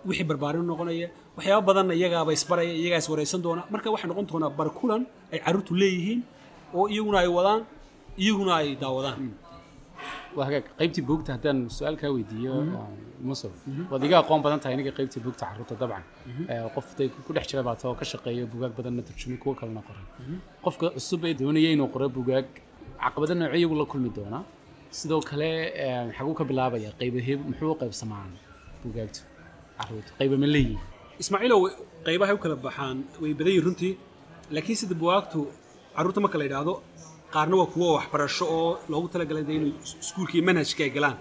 wixii 0.07 0.25
barbaarin 0.29 0.61
u 0.65 0.67
noqonaya 0.71 1.07
waxyaaba 1.37 1.61
badanna 1.69 1.93
iyagaaba 1.99 2.31
isbaraya 2.37 2.73
iyagaa 2.81 3.01
is 3.03 3.09
waraysan 3.11 3.41
doona. 3.45 3.61
Marka 3.73 3.87
waxay 3.93 4.07
noqon 4.11 4.25
doonaa 4.31 4.51
barkulan 4.59 5.01
ay 5.33 5.39
carruurtu 5.45 5.73
leeyihiin 5.81 6.19
oo 6.77 6.85
iyaguna 6.93 7.17
ay 7.23 7.29
wadaan 7.37 7.61
iyaguna 8.23 8.51
ay 8.61 8.67
daawadaan. 8.83 9.19
Waa 10.37 10.45
hagaag. 10.47 10.65
Qaybtii 10.79 11.03
buugta 11.09 11.29
haddaan 11.35 11.59
su'aal 11.77 11.95
kaa 12.01 12.09
weydiiyo 12.15 12.53
musow 13.27 13.51
waad 13.91 14.03
iga 14.07 14.17
aqoon 14.23 14.41
badan 14.45 14.59
tahay 14.61 14.73
aniga 14.77 14.91
qaybtii 14.97 15.21
buugta 15.25 15.43
carruurta 15.49 15.75
dabcan. 15.81 16.03
Qof 16.75 16.87
day 16.97 17.07
ku 17.25 17.31
dhex 17.35 17.45
jira 17.49 17.63
baata 17.69 17.83
oo 17.89 17.95
ka 17.99 18.05
shaqeeya 18.11 18.45
bugaag 18.53 18.73
badanna 18.77 19.01
turjumay 19.07 19.37
kuwo 19.43 19.53
kalena 19.59 19.81
qoray. 19.87 20.05
Qofka 20.65 20.85
cusub 20.95 21.21
ee 21.25 21.33
doonaya 21.39 21.69
inuu 21.75 21.89
qoro 21.93 22.09
bugaag 22.17 22.45
caqabado 23.03 23.33
noocyo 23.39 23.57
iyagu 23.59 23.75
la 23.81 23.85
kulmi 23.91 24.09
doonaa 24.17 24.43
sidoo 24.99 25.21
kale 25.29 25.49
xaguu 26.17 26.33
ka 26.39 26.43
bilaabaya 26.49 26.89
qaybahee 26.99 27.35
muxuu 27.49 27.71
u 27.73 27.77
qaybsamaan 27.81 28.31
bugaagtu 28.83 29.21
carruurta 29.77 30.11
qayba 30.19 30.35
ma 30.43 30.47
leeyihiin 30.55 30.81
ismaaciilow 31.21 31.61
qaybahay 32.07 32.35
u 32.35 32.41
kala 32.43 32.55
baxaan 32.65 32.97
way 33.21 33.31
badan 33.37 33.51
yihiin 33.53 33.65
runtii 33.67 33.93
laakiin 34.55 34.77
sida 34.81 34.95
bugaagtu 35.01 35.39
carruurta 35.95 36.19
marka 36.25 36.37
la 36.39 36.45
yidhaahdo 36.47 36.73
qaarna 37.33 37.55
waa 37.61 37.69
kuwo 37.73 37.87
waxbarasho 37.97 38.45
oo 38.57 38.69
loogu 38.91 39.07
talagalay 39.13 39.43
dee 39.47 39.55
inay 39.59 39.73
iskuulka 40.03 40.33
iyo 40.37 40.43
manhajka 40.47 40.81
ay 40.85 40.91
galaan. 40.97 41.17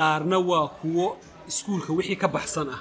Qaarna 0.00 0.36
waa 0.50 0.66
kuwo 0.80 1.04
iskuulka 1.50 1.90
wixii 1.98 2.16
ka 2.22 2.28
baxsan 2.36 2.68
ah. 2.74 2.80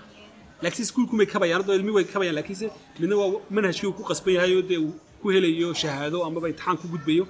Laakiinse 0.62 0.84
iskuulkumay 0.89 1.25
kabayaan 1.34 1.62
haddoo 1.62 1.75
ilmi 1.79 1.91
way 1.98 2.03
kabayaan 2.13 2.36
laakiinse 2.39 2.65
midna 3.00 3.15
waa 3.22 3.29
manhajkii 3.56 3.88
uu 3.89 3.94
ku 4.00 4.03
qasban 4.10 4.34
yahay 4.38 4.53
oo 4.58 4.62
dee 4.70 4.77
uu 4.86 4.94
ku 5.22 5.25
helayo 5.34 5.74
shahaado 5.82 6.17
amaba 6.27 6.48
imtixaan 6.50 6.77
ku 6.82 6.88
gudbayo. 6.94 7.25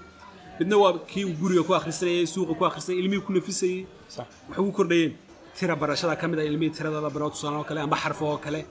Midna 0.59 0.75
waa 0.83 0.93
kii 1.11 1.25
uu 1.29 1.35
guriga 1.41 1.63
ku 1.67 1.73
akhrisanayay 1.79 2.25
suuqa 2.33 2.53
ku 2.59 2.63
akhrisanayay 2.69 3.01
ilmihii 3.03 3.25
ku 3.27 3.31
nafisayay. 3.35 3.81
Waxay 4.15 4.61
ugu 4.63 4.71
kordhayeen 4.77 5.13
tira 5.57 5.75
barashada 5.75 6.15
ka 6.15 6.25
mid 6.27 6.39
ah 6.39 6.45
ilmihii 6.51 6.71
tirada 6.77 6.99
la 7.01 7.09
baro 7.09 7.29
tusaale 7.33 7.57
oo 7.59 7.63
kale 7.69 7.79
amba 7.83 7.97
xarfo 8.03 8.25
oo 8.31 8.37
kale 8.45 8.61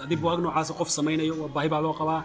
haddii 0.00 0.16
buwaag 0.22 0.40
noocaas 0.44 0.68
qof 0.78 0.88
samaynayo 0.98 1.34
waa 1.42 1.48
baahi 1.54 1.68
baa 1.72 1.80
loo 1.86 1.94
qabaa. 2.00 2.22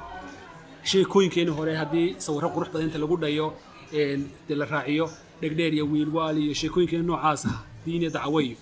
Sheekooyinkeeni 0.89 1.51
hore 1.57 1.73
haddii 1.81 2.15
sawirro 2.25 2.49
qurux 2.55 2.69
badan 2.73 2.87
inta 2.87 2.99
lagu 3.03 3.15
dhayo 3.23 3.47
dee 3.91 4.55
la 4.61 4.65
raaciyo 4.65 5.05
dhegdheer 5.41 5.73
iyo 5.73 5.85
wiilwaal 5.91 6.37
iyo 6.37 6.53
sheekooyinkeeni 6.53 7.05
noocaas 7.09 7.45
ah 7.45 7.57
diin 7.85 8.01
iyo 8.01 8.11
dacwayo 8.11 8.55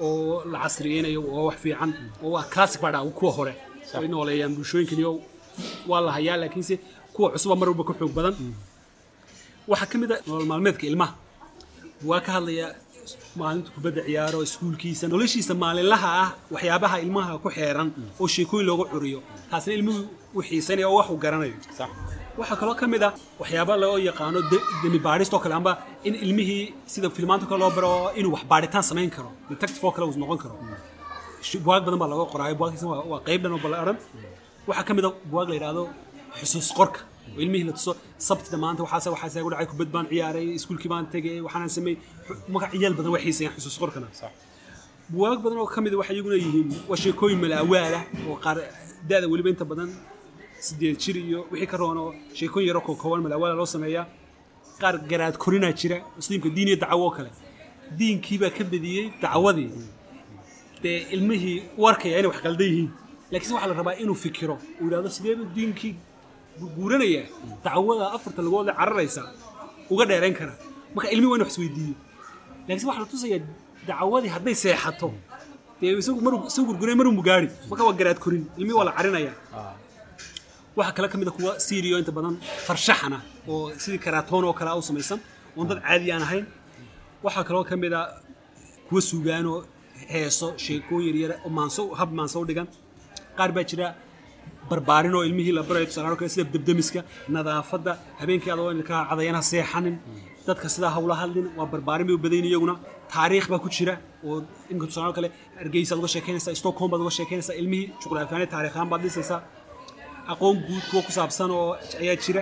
oo 0.00 0.44
la 0.52 0.58
casriyeynayo 0.62 1.20
oo 1.34 1.44
wax 1.48 1.58
fiican 1.64 1.90
oo 2.24 2.30
waa 2.34 2.44
classic 2.52 2.80
baa 2.82 2.92
dhaa 2.92 3.04
kuwa 3.18 3.32
hore. 3.32 3.54
Ay 3.94 4.08
nooleeyaan 4.08 4.54
bulshooyinkaniyo 4.56 5.12
waa 5.88 6.00
la 6.00 6.12
hayaa 6.12 6.36
laakiinse 6.36 6.74
kuwa 7.12 7.30
cusuba 7.32 7.56
mar 7.56 7.68
walba 7.68 7.84
ka 7.84 7.94
xoog 7.98 8.12
badan. 8.18 8.34
Waxaa 9.68 9.86
ka 9.92 9.98
mid 9.98 10.12
a 10.12 10.16
nolol 10.26 10.46
maalmeedka 10.50 10.86
ilmaha. 10.86 11.14
Waa 12.08 12.20
ka 12.24 12.32
hadlaya 12.32 12.66
maalinta 13.40 13.70
kubadda 13.76 14.00
ciyaaro 14.08 14.38
iskuulkiisa. 14.46 15.04
Noloshiisa 15.12 15.54
maalinlaha 15.62 16.08
ah 16.24 16.28
waxyaabaha 16.54 16.96
ilmaha 17.04 17.32
ku 17.44 17.48
xeeran 17.56 17.88
oo 18.20 18.26
sheekooyin 18.34 18.66
looga 18.70 18.84
curiyo. 18.92 19.18
Taasna 19.50 19.72
ilmuhu 19.78 20.00
u 20.36 20.40
xiisanaya 20.48 20.86
oo 20.90 20.96
wax 20.98 21.06
uu 21.12 21.18
garanayo. 21.24 21.56
Waxaa 22.40 22.56
kaloo 22.60 22.76
ka 22.80 22.86
mid 22.92 23.02
ah 23.08 23.12
waxyaaba 23.40 23.74
loo 23.82 23.96
yaqaano 24.08 24.38
demi 24.82 24.98
baadhist 25.06 25.32
oo 25.34 25.40
kale 25.44 25.54
amba 25.60 25.72
in 26.06 26.14
ilmihii 26.24 26.64
sida 26.92 27.08
filmaanta 27.16 27.46
kale 27.50 27.60
loo 27.64 27.70
baro 27.76 27.92
inuu 28.18 28.32
wax 28.36 28.44
baadhitaan 28.52 28.84
samayn 28.90 29.10
karo 29.16 29.30
detective 29.50 29.84
oo 29.86 29.92
kale 29.94 30.04
uu 30.08 30.18
noqon 30.22 30.38
karo. 30.44 30.54
Buwaag 31.64 31.82
badan 31.86 31.98
baa 32.02 32.08
laga 32.12 32.24
qoraayo 32.32 32.54
buwaagtiisa 32.60 32.86
waa 33.12 33.20
qayb 33.26 33.40
dhan 33.42 33.52
oo 33.56 33.60
ballaaran 33.64 33.96
waxaa 34.68 34.84
ka 34.88 34.92
mid 34.96 35.04
a 35.08 35.10
buwaag 35.30 35.48
la 35.50 35.54
yidhaahdo 35.58 35.82
xusuus 36.40 36.68
qorka 36.78 37.00
ilmihii 37.38 37.64
la 37.68 37.72
tuso 37.72 37.92
sabtida 38.28 38.56
maanta 38.64 38.82
waxaase 38.84 39.08
waxaase 39.14 39.38
igu 39.40 39.50
dhacay 39.50 39.66
kubad 39.72 39.88
baan 39.94 40.06
ciyaaray 40.10 40.46
iskuulkii 40.58 40.88
baan 40.92 41.06
tegay 41.14 41.40
waxaanaan 41.46 41.72
sameeyey 41.76 41.98
magac 42.54 42.70
ciyaal 42.72 42.94
badan 42.98 43.10
way 43.14 43.22
xiisayaan 43.24 43.54
xusuus 43.56 43.76
qorkana 43.82 44.08
buwaag 45.12 45.38
badan 45.44 45.58
oo 45.62 45.66
ka 45.74 45.80
mid 45.84 45.94
waxay 46.00 46.14
iyaguna 46.16 46.36
yihiin 46.44 46.68
waa 46.88 46.96
sheekooyin 47.02 47.38
malaawaal 47.44 47.94
ah 48.00 48.04
oo 48.28 48.36
qaar 48.44 48.56
da-da 49.08 49.26
weliba 49.32 49.48
inta 49.54 49.64
badan 49.72 49.90
sideed 50.66 50.96
jir 51.02 51.16
iyo 51.16 51.40
wixii 51.50 51.66
ka 51.72 51.76
roon 51.80 51.98
oo 52.04 52.10
sheekooyin 52.38 52.68
yaro 52.70 52.80
kooban 52.80 53.20
malaawaala 53.26 53.54
loo 53.60 53.66
sameeyaa. 53.74 54.06
Qaar 54.80 54.96
garaad 55.10 55.36
korinaa 55.44 55.72
jira 55.80 55.96
musliimka 56.16 56.48
diin 56.56 56.68
iyo 56.68 56.76
dacwo 56.82 57.04
oo 57.08 57.10
kale. 57.16 57.30
Diinkiibaa 57.98 58.50
ka 58.56 58.62
bediyey 58.72 59.06
dacwadii. 59.22 59.70
Dee 60.82 60.98
ilmihii 61.14 61.58
u 61.80 61.82
arkaya 61.90 62.18
inay 62.18 62.30
wax 62.32 62.40
qaldan 62.44 62.66
yihiin. 62.70 62.90
Laakiinse 63.30 63.54
waxaa 63.54 63.68
la 63.70 63.74
rabaa 63.80 63.96
inuu 64.02 64.14
fikiro. 64.24 64.56
Uu 64.80 64.84
yidhahdo 64.86 65.08
sideebu 65.16 65.44
diinkii 65.56 65.94
guuranaya 66.76 67.22
dacwada 67.64 68.12
afarta 68.16 68.40
lagoodle 68.42 68.72
cararaysa 68.78 69.22
uga 69.90 70.04
dheerayn 70.10 70.34
kara. 70.34 70.54
Marka 70.94 71.10
ilmihi 71.14 71.30
waa 71.30 71.36
inu 71.36 71.44
wax 71.44 71.52
isweydiiyo. 71.54 71.94
Laakiinse 72.66 72.86
waxaa 72.86 73.00
la 73.04 73.06
tusayaa 73.12 73.40
dacwadii 73.88 74.28
hadday 74.34 74.54
seexato 74.54 75.08
dee 75.80 75.96
isagu 75.98 76.20
gurguray 76.68 76.94
maruu 76.94 77.12
mugaari 77.12 77.48
marka 77.70 77.84
waa 77.88 77.92
garaad 78.00 78.18
korin 78.24 78.44
ilmihi 78.58 78.76
waa 78.78 78.84
la 78.88 78.92
carinayaa 78.92 79.34
waxaa 80.76 80.92
kale 80.96 81.08
ka 81.08 81.18
mid 81.18 81.28
a 81.28 81.30
kuwa 81.30 81.60
syriyo 81.60 81.98
inta 81.98 82.12
badan 82.12 82.36
farshaxana 82.66 83.18
oo 83.48 83.72
sidii 83.82 83.98
karatoon 83.98 84.44
oo 84.44 84.52
kale 84.52 84.70
u 84.78 84.82
samaysan. 84.82 85.20
Oon 85.56 85.66
dad 85.68 85.80
caadi 85.82 86.12
aan 86.12 86.22
ahayn. 86.22 86.46
Waxaa 87.24 87.44
kaloo 87.44 87.64
ka 87.64 87.76
mid 87.76 87.92
a 87.92 88.02
kuwa 88.88 89.00
sugaanoo 89.02 89.64
heeso 90.12 90.54
sheekooyin 90.56 91.08
yaryara 91.10 91.34
oo 91.44 91.50
maanso 91.50 91.82
hab 91.98 92.10
maanso 92.12 92.40
u 92.40 92.44
dhigan. 92.48 92.66
Qaar 93.36 93.50
baa 93.52 93.64
jira 93.70 93.94
barbaarin 94.70 95.14
oo 95.18 95.22
ilmihii 95.28 95.52
la 95.58 95.62
barayo 95.68 95.86
tusaale 95.90 96.16
kale 96.20 96.28
sida 96.34 96.44
debdemiska 96.54 97.00
nadaafadda 97.34 97.92
habeenkii 98.20 98.52
adoo 98.54 98.70
ilka 98.76 98.94
cadayana 99.10 99.40
seexanin. 99.50 99.96
Dadka 100.46 100.66
sidaa 100.74 100.92
hawla 100.96 101.14
hadlin 101.20 101.46
waa 101.58 101.66
barbaarin 101.72 102.06
bay 102.08 102.14
u 102.18 102.18
badayn 102.24 102.44
iyaguna. 102.50 102.74
Taariikh 103.12 103.46
baa 103.52 103.58
ku 103.64 103.68
jira 103.76 103.94
oo 104.26 104.36
imika 104.70 104.86
tusaale 104.90 105.12
kale 105.18 105.28
hargeysa 105.58 105.92
aad 105.94 106.00
uga 106.02 106.08
sheekeynaysaa 106.14 106.54
stockholm 106.60 106.90
baad 106.92 107.02
uga 107.04 107.12
sheekeynaysaa 107.18 107.56
ilmihii 107.60 107.86
juqraafiyaane 108.02 108.46
taariikhaan 108.54 108.88
baad 108.92 109.02
dhisaysaa 109.06 109.40
aqoon 110.32 110.56
guud 110.66 110.84
kuwa 110.90 111.02
ku 111.06 111.12
saabsan 111.18 111.50
oo 111.58 111.66
ayaa 112.02 112.16
jira. 112.24 112.40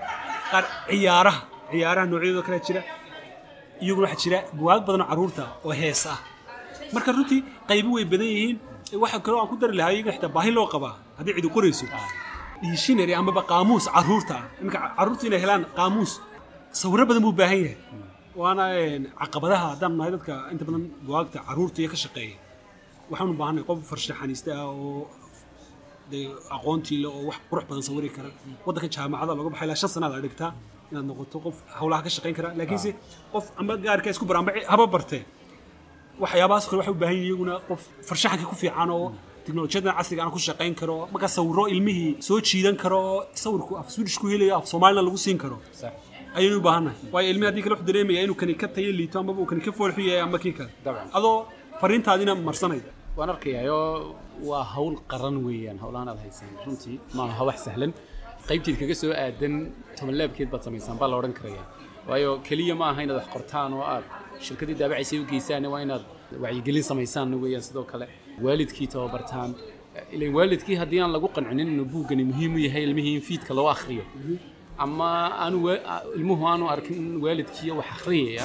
Qaar 0.50 0.64
ciyaaraha 0.90 1.40
ciyaaraha 1.72 2.04
noocyadooda 2.11 2.42
kale 2.48 2.58
jira. 2.68 2.80
Iyaguna 3.84 4.06
waxaa 4.08 4.22
jira 4.24 4.38
buwaag 4.58 4.80
badan 4.87 5.02
oo 5.04 5.08
carruurta 5.11 5.44
oo 5.66 5.72
hees 5.80 6.02
ah. 6.12 6.18
Marka 6.94 7.11
runtii 7.16 7.40
qaybo 7.68 7.88
way 7.96 8.04
badan 8.12 8.28
yihiin. 8.34 8.56
Waxa 9.02 9.18
kaloo 9.24 9.40
aan 9.42 9.48
ku 9.50 9.56
dari 9.62 9.74
lahaa 9.78 9.92
iyaga 9.96 10.11
xitaa 10.16 10.32
baahi 10.37 10.50
loo 10.56 10.66
qabaa 10.74 10.94
haddii 11.18 11.35
cidi 11.38 11.48
qorayso 11.57 11.87
dictionary 12.62 13.12
amaba 13.20 13.42
qaamuus 13.52 13.85
carruurta 13.96 14.35
ah 14.40 14.44
iminka 14.61 14.78
carruurta 14.98 15.22
inay 15.28 15.40
helaan 15.44 15.62
qaamuus. 15.78 16.12
Sawirro 16.81 17.04
badan 17.09 17.22
buu 17.26 17.35
baahan 17.40 17.59
yahay. 17.64 17.76
Waana 18.40 18.64
caqabadaha 19.20 19.64
haddaan 19.72 19.92
nahay 19.98 20.11
dadka 20.16 20.33
inta 20.52 20.64
badan 20.68 20.83
buwaagta 21.07 21.38
carruurta 21.48 21.78
iyo 21.83 21.88
ka 21.94 21.98
shaqeeya. 22.04 22.37
Waxaanu 23.11 23.33
baahanay 23.40 23.62
qof 23.68 23.78
farshaxaniiste 23.90 24.50
ah 24.61 24.66
oo 24.74 25.09
dee 26.11 26.24
aqoontii 26.57 26.98
le 27.02 27.09
oo 27.16 27.22
wax 27.28 27.38
qurux 27.50 27.64
badan 27.70 27.83
sawiri 27.88 28.09
kara. 28.16 28.31
Waddanka 28.66 28.88
jaamacada 28.96 29.33
looga 29.38 29.50
baxay 29.54 29.66
ilaa 29.68 29.81
shan 29.83 29.90
sanaad 29.94 30.12
aa 30.16 30.22
dhigtaa 30.26 30.50
inaad 30.90 31.07
noqoto 31.11 31.37
qof 31.44 31.57
hawlaha 31.78 32.00
ka 32.07 32.11
shaqayn 32.16 32.35
kara. 32.38 32.48
Laakiinse 32.59 32.90
qof 33.33 33.44
amba 33.61 33.72
gaarka 33.85 34.09
isku 34.14 34.24
bara 34.31 34.38
amba 34.42 34.50
haba 34.72 34.85
bartee 34.94 35.22
waxyaabahaas 36.22 36.64
kale 36.68 36.78
waxay 36.81 36.94
u 36.96 36.98
baahan 37.02 37.16
yihiin 37.18 37.28
iyaguna 37.31 37.54
qof 37.68 37.81
farshaxanka 38.09 38.44
ku 38.50 38.54
fiican 38.62 38.90
oo 38.96 39.09
teknolojiyadan 39.48 39.94
casriga 39.98 40.22
aan 40.24 40.32
ku 40.37 40.40
shaqayn 40.48 40.74
karo. 40.80 40.96
Marka 41.12 41.28
sawiro 41.37 41.64
ilmihii 41.74 42.11
soo 42.28 42.38
jiidan 42.48 42.76
karo 42.82 43.00
sawirku 43.44 43.72
af 43.80 43.88
swedish 43.94 44.18
ku 44.20 44.26
helayo 44.32 44.54
af 44.61 44.66
soomaalina 44.72 45.02
lagu 45.08 45.18
siin 45.24 45.38
karo. 45.44 45.56
Ayaynu 46.38 46.56
u 46.61 46.62
baahannahay 46.66 46.98
waayo 47.14 47.28
ilmihi 47.32 47.48
haddii 47.50 47.62
kale 47.64 47.74
wuxuu 47.74 47.88
dareemaya 47.90 48.20
inuu 48.26 48.37
kani 48.40 48.54
ka 48.62 48.66
tayo 48.76 48.90
liito 48.98 49.16
amaba 49.22 49.40
uu 49.42 49.48
kani 49.50 49.61
ka 49.66 49.72
foolxu 49.78 50.00
yahay 50.08 50.20
ama 50.26 50.38
kii 50.44 50.52
kale. 50.58 50.70
Adoo 51.18 51.37
fariintaadina 51.80 52.32
marsanay. 52.48 52.80
Waan 53.16 53.30
arkayayo 53.34 53.78
waa 54.48 54.64
hawl 54.74 54.94
qaran 55.11 55.37
weeyaan. 55.46 55.78
Howlahan 55.84 56.08
aad 56.12 56.20
haysaan 56.24 56.52
runtii 56.66 56.96
maaha 57.18 57.42
wax 57.48 57.58
sahlan. 57.66 57.92
Qaybteed 58.48 58.76
kaga 58.80 58.94
soo 59.02 59.12
aadan 59.24 59.54
tobanlaabkeed 59.98 60.48
baad 60.52 60.62
samaysaan 60.66 60.96
baa 61.00 61.08
la 61.11 61.16
odhan 61.20 61.34
karaya. 61.38 61.62
Waayo 62.08 62.30
keliya 62.46 62.74
ma 62.80 62.87
aha 62.92 63.00
inaad 63.04 63.18
wax 63.20 63.28
qortaan 63.34 63.70
oo 63.78 63.84
aad 63.94 64.04
shirkadii 64.46 64.76
daabacaysay 64.80 65.18
u 65.22 65.24
geysaan 65.32 65.64
waa 65.72 65.80
inaad 65.87 66.04
wacyigelin 66.44 66.84
samaysaan 66.90 67.34
weeyaan 67.42 67.64
sidoo 67.68 67.84
kale 67.92 68.06
waalidkii 68.44 68.87
tababartaan 68.94 69.51
ilan 70.14 70.31
waalidkii 70.38 70.77
haddii 70.81 71.01
aan 71.05 71.12
lagu 71.16 71.29
qancinin 71.37 71.68
inuu 71.74 71.85
buuggani 71.94 72.24
muhiim 72.31 72.53
u 72.55 72.59
yahay 72.66 72.83
ilmihii 72.88 73.14
in 73.18 73.20
fiidka 73.29 73.55
loo 73.59 73.68
akhriyo. 73.74 74.05
Ama 74.85 75.09
aanu 75.44 75.59
ilmuhu 76.18 76.42
aanu 76.51 76.64
arkin 76.74 77.05
waalidkiiyo 77.24 77.74
wax 77.81 77.87
akhriyaya 77.96 78.44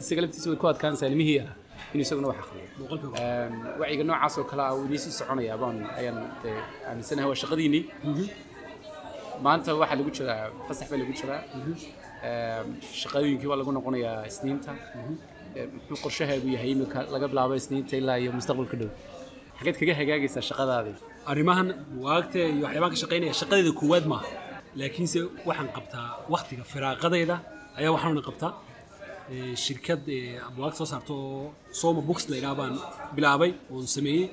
isaga 0.00 0.20
laftiisa 0.22 0.46
way 0.50 0.58
ku 0.62 0.66
adkaanaysaa 0.72 1.08
ilmihii 1.12 1.36
yara 1.40 1.52
inuu 1.92 2.02
isaguna 2.06 2.28
wax 2.32 2.38
akhriyo. 2.44 2.66
Wacyiga 3.80 4.04
noocaas 4.08 4.34
oo 4.38 4.44
kale 4.50 4.62
ah 4.62 4.74
uu 4.76 4.84
idiin 4.86 5.00
sii 5.04 5.12
soconaya 5.20 5.56
baan 5.62 5.76
ayaan 5.98 6.18
aaminsanahay 6.88 7.28
waa 7.30 7.40
shaqadiinii. 7.42 7.82
Maanta 9.44 9.70
waxaa 9.80 9.96
lagu 10.00 10.10
jiraa 10.16 10.42
fasax 10.68 10.86
baa 10.90 10.98
lagu 11.02 11.12
jiraa. 11.20 11.40
Shaqooyinkii 13.00 13.48
waa 13.50 13.58
lagu 13.60 13.72
noqonayaa 13.76 14.26
isniinta. 14.30 14.72
Muxuu 15.88 15.98
qorshahaagu 16.04 16.48
yahay 16.54 16.70
iminka 16.74 16.98
laga 17.14 17.26
bilaabo 17.32 17.54
isniinta 17.60 17.94
ilaa 18.00 18.18
iyo 18.22 18.30
mustaqbalka 18.38 18.76
dhow 18.80 18.90
xageed 19.60 19.76
kaga 19.80 19.94
hagaagaysaa 20.00 20.42
shaqadaadii. 20.50 20.96
Arrimahan 21.30 21.68
buwaagta 21.94 22.38
iyo 22.54 22.62
waxyaabaan 22.66 22.92
ka 22.94 22.98
shaqaynaya 23.02 23.34
shaqadeeda 23.40 23.72
koowaad 23.80 24.04
maaha. 24.12 24.26
Laakiinse 24.80 25.18
waxaan 25.48 25.68
qabtaa 25.76 26.06
waktiga 26.34 26.62
firaaqadayda 26.72 27.36
ayaa 27.78 27.92
waxaana 27.96 28.22
qabtaa 28.28 28.52
shirkad 29.64 30.02
ee, 30.08 30.40
buwaagta 30.56 30.78
soo 30.80 30.88
saarto 30.92 31.14
oo 31.14 31.54
soma 31.80 32.00
books 32.08 32.24
la 32.30 32.36
yidhaha 32.38 32.54
baan 32.60 32.74
bilaabay 33.16 33.50
oon 33.74 33.86
sameeyey. 33.96 34.26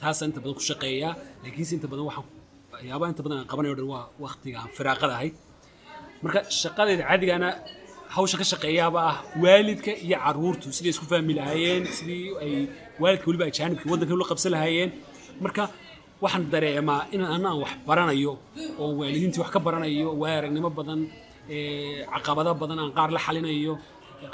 Taasaan 0.00 0.28
inta 0.30 0.40
badan 0.44 0.54
ku 0.58 0.64
shaqeeyaa. 0.70 1.12
Laakiinse 1.44 1.72
inta 1.78 1.88
badan 1.92 2.04
waxaan 2.08 2.26
waxyaabaha 2.72 3.08
inta 3.12 3.22
badan 3.24 3.38
aan 3.40 3.48
qabanayo 3.52 3.74
dhan 3.78 3.88
waa 3.94 4.04
waktiga 4.24 4.56
aan 4.62 4.70
firaaqada 4.76 5.12
ahayd. 5.18 5.34
Marka 6.24 6.40
shaqadeeda 6.62 7.02
caadigaana 7.08 7.48
hawsha 8.16 8.36
ka 8.40 8.44
shaqeeyaaba 8.52 8.98
ah 9.10 9.16
waalidka 9.44 9.92
iyo 10.06 10.16
caruurtu 10.24 10.66
siday 10.76 10.92
isku 10.94 11.06
fahmi 11.12 11.32
lahaayeen 11.38 11.84
sidii 11.98 12.24
ay 12.44 12.52
waalidka 13.00 13.26
weliba 13.28 13.44
ajaanibka 13.50 13.84
waddanka 13.92 14.14
ula 14.18 14.24
qabsan 14.30 14.50
lahaayeen. 14.54 14.90
Marka 15.44 15.64
waxaan 16.22 16.44
dareemaa 16.52 17.00
in 17.14 17.20
anaan 17.36 17.56
wax 17.62 17.72
baranayo 17.88 18.32
oo 18.82 18.88
waalidiintii 19.00 19.40
wax 19.42 19.50
ka 19.54 19.60
baranayo 19.66 20.08
waa 20.22 20.34
aragnimo 20.38 20.70
badan 20.78 21.00
caqabado 22.14 22.52
badan 22.62 22.78
aan 22.82 22.92
qaar 22.98 23.10
la 23.16 23.20
xalinayo 23.26 23.72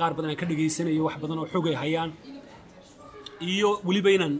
qaar 0.00 0.12
badan 0.16 0.30
aan 0.30 0.36
ka 0.40 0.46
dhegaysanayo 0.50 1.02
wax 1.08 1.16
badan 1.22 1.38
oo 1.42 1.46
xog 1.52 1.66
ay 1.70 1.76
hayaan 1.82 2.10
iyo 3.40 3.70
weliba 3.88 4.10
inaan 4.16 4.34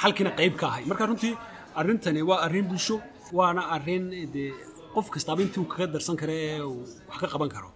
xalkina 0.00 0.30
qayb 0.38 0.54
ka 0.60 0.66
ahay. 0.70 0.82
Marka 0.90 1.04
runtii 1.10 1.34
arrintani 1.80 2.20
waa 2.28 2.40
arrin 2.46 2.66
bulsho 2.70 2.96
waana 3.38 3.62
arrin 3.76 4.04
dee 4.34 4.50
qof 4.94 5.06
kastaaba 5.14 5.40
intii 5.44 5.60
uu 5.62 5.68
kaga 5.72 5.86
darsan 5.94 6.16
karo 6.20 6.32
ee 6.32 6.60
wax 7.08 7.18
ka 7.22 7.26
qaban 7.32 7.50
karo. 7.54 7.68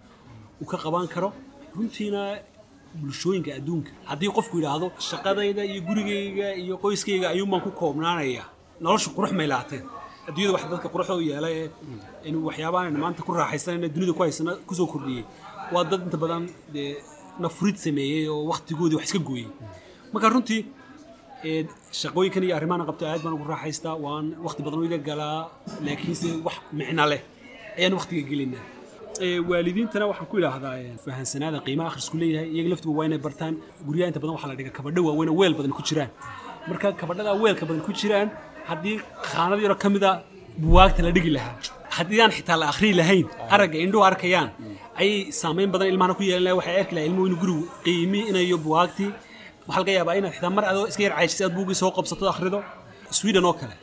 Uu 0.61 0.65
ka 0.71 0.77
qaban 0.83 1.05
karo 1.13 1.29
runtiina 1.75 2.21
bulshooyinka 3.01 3.51
adduunka. 3.59 3.91
Haddii 4.09 4.31
qofku 4.37 4.55
yidhaahdo 4.59 4.87
shaqadayda 5.09 5.63
iyo 5.71 5.81
gurigayga 5.87 6.47
iyo 6.63 6.75
qoyskayga 6.83 7.27
ayuunbaan 7.33 7.61
ku 7.65 7.71
koobnaanaya 7.79 8.43
noloshu 8.81 9.09
qurux 9.15 9.31
may 9.39 9.47
laateen. 9.47 9.83
Adduunyada 10.27 10.53
wax 10.55 10.63
dadka 10.73 10.87
quruxda 10.93 11.15
u 11.19 11.21
yeelay 11.29 11.55
ee 12.25 12.31
waxyaabahan 12.47 12.93
maanta 13.03 13.21
ku 13.23 13.31
raaxaysanayna 13.33 13.87
dunida 13.95 14.13
ku 14.13 14.21
haysana 14.23 14.51
ku 14.67 14.73
soo 14.75 14.87
kordhiyey 14.93 15.23
waa 15.73 15.83
dad 15.91 16.01
inta 16.05 16.17
badan 16.23 16.43
dee 16.73 16.97
nafurid 17.43 17.77
sameeyey 17.85 18.27
oo 18.29 18.43
waktigoodii 18.51 18.95
wax 18.99 19.05
iska 19.09 19.19
gooyey. 19.27 19.47
Marka 20.13 20.29
runtii 20.29 20.61
shaqooyinkan 22.01 22.43
iyo 22.43 22.55
arrimahan 22.57 22.85
qabto 22.89 23.03
aad 23.07 23.21
baan 23.23 23.33
ugu 23.37 23.45
raaxaystaa 23.53 23.95
waan 24.05 24.25
waqti 24.45 24.61
badan 24.65 24.83
iga 24.87 24.97
galaa 25.09 25.39
laakiinse 25.85 26.27
wax 26.45 26.55
micno 26.79 27.05
leh. 27.11 27.21
Ayaan 27.77 27.93
waqtiga 27.99 28.23
gelinaa 28.29 28.63
waalidiintana 29.23 30.05
waxaan 30.11 30.27
ku 30.31 30.35
idhaahdaa 30.39 30.75
fahansanaada 31.05 31.59
qiimaha 31.65 31.87
akhrisku 31.91 32.15
leeyahay 32.21 32.49
iyaga 32.55 32.69
laftuba 32.73 32.93
waa 32.99 33.05
inay 33.09 33.17
bartaan. 33.25 33.53
Guryaha 33.87 34.07
inta 34.11 34.19
badan 34.21 34.33
waxaa 34.37 34.49
la 34.51 34.55
dhiga 34.59 34.71
kabadho 34.77 35.01
waaweyn 35.07 35.29
oo 35.33 35.37
weel 35.41 35.53
badan 35.59 35.71
ku 35.77 35.81
jiraan. 35.89 36.09
Marka 36.69 36.87
kabadhada 37.01 37.31
weelka 37.43 37.63
badan 37.69 37.81
ku 37.87 37.91
jiraan 37.99 38.27
haddii 38.69 38.97
khaanad 39.29 39.59
yaro 39.65 39.75
ka 39.83 39.87
mida 39.93 40.11
buwaagta 40.63 41.01
la 41.05 41.11
dhigi 41.15 41.31
lahaa. 41.37 41.55
Haddii 41.97 42.29
xitaa 42.35 42.57
la 42.61 42.65
akhriyi 42.71 42.93
lahayn 43.01 43.25
aragga 43.55 43.77
indhuhu 43.85 44.03
arkayaan 44.09 44.49
ayay 45.01 45.31
saameyn 45.41 45.69
badan 45.73 45.87
ilmahana 45.91 46.13
ku 46.17 46.23
yeelan 46.23 46.43
lahay 46.45 46.57
waxay 46.59 46.75
arki 46.81 46.93
lahay 46.95 47.07
ilmuhu 47.09 47.25
inuu 47.29 47.39
gurigu 47.43 47.63
qiimiinayo 47.85 48.57
buwaagtii 48.65 49.11
waxaa 49.67 49.81
laga 49.81 49.91
yaabaa 49.97 50.15
inaad 50.19 50.33
xitaa 50.35 50.51
mar 50.57 50.63
adoo 50.71 50.85
iska 50.91 51.01
yar 51.05 51.13
caajisay 51.17 51.45
aad 51.47 51.53
buugii 51.57 51.77
soo 51.81 51.91
qabsato 51.97 52.25
akhrido. 52.33 52.59
Sweden 53.17 53.45
oo 53.49 53.53
kale 53.59 53.75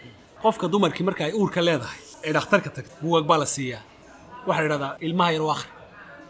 qofka 0.43 0.67
dumarkii 0.73 1.05
marka 1.09 1.23
ay 1.29 1.33
uurka 1.41 1.61
leedahay 1.69 2.01
ee 2.27 2.33
dhakhtarka 2.37 2.69
tagto 2.77 2.93
buugaag 3.03 3.27
baa 3.31 3.39
la 3.43 3.47
siiyaa 3.55 3.83
waxaa 4.49 4.63
la 4.63 4.67
idhahdaa 4.69 4.93
ilmaha 5.07 5.31
yar 5.37 5.45
akhri. 5.55 5.71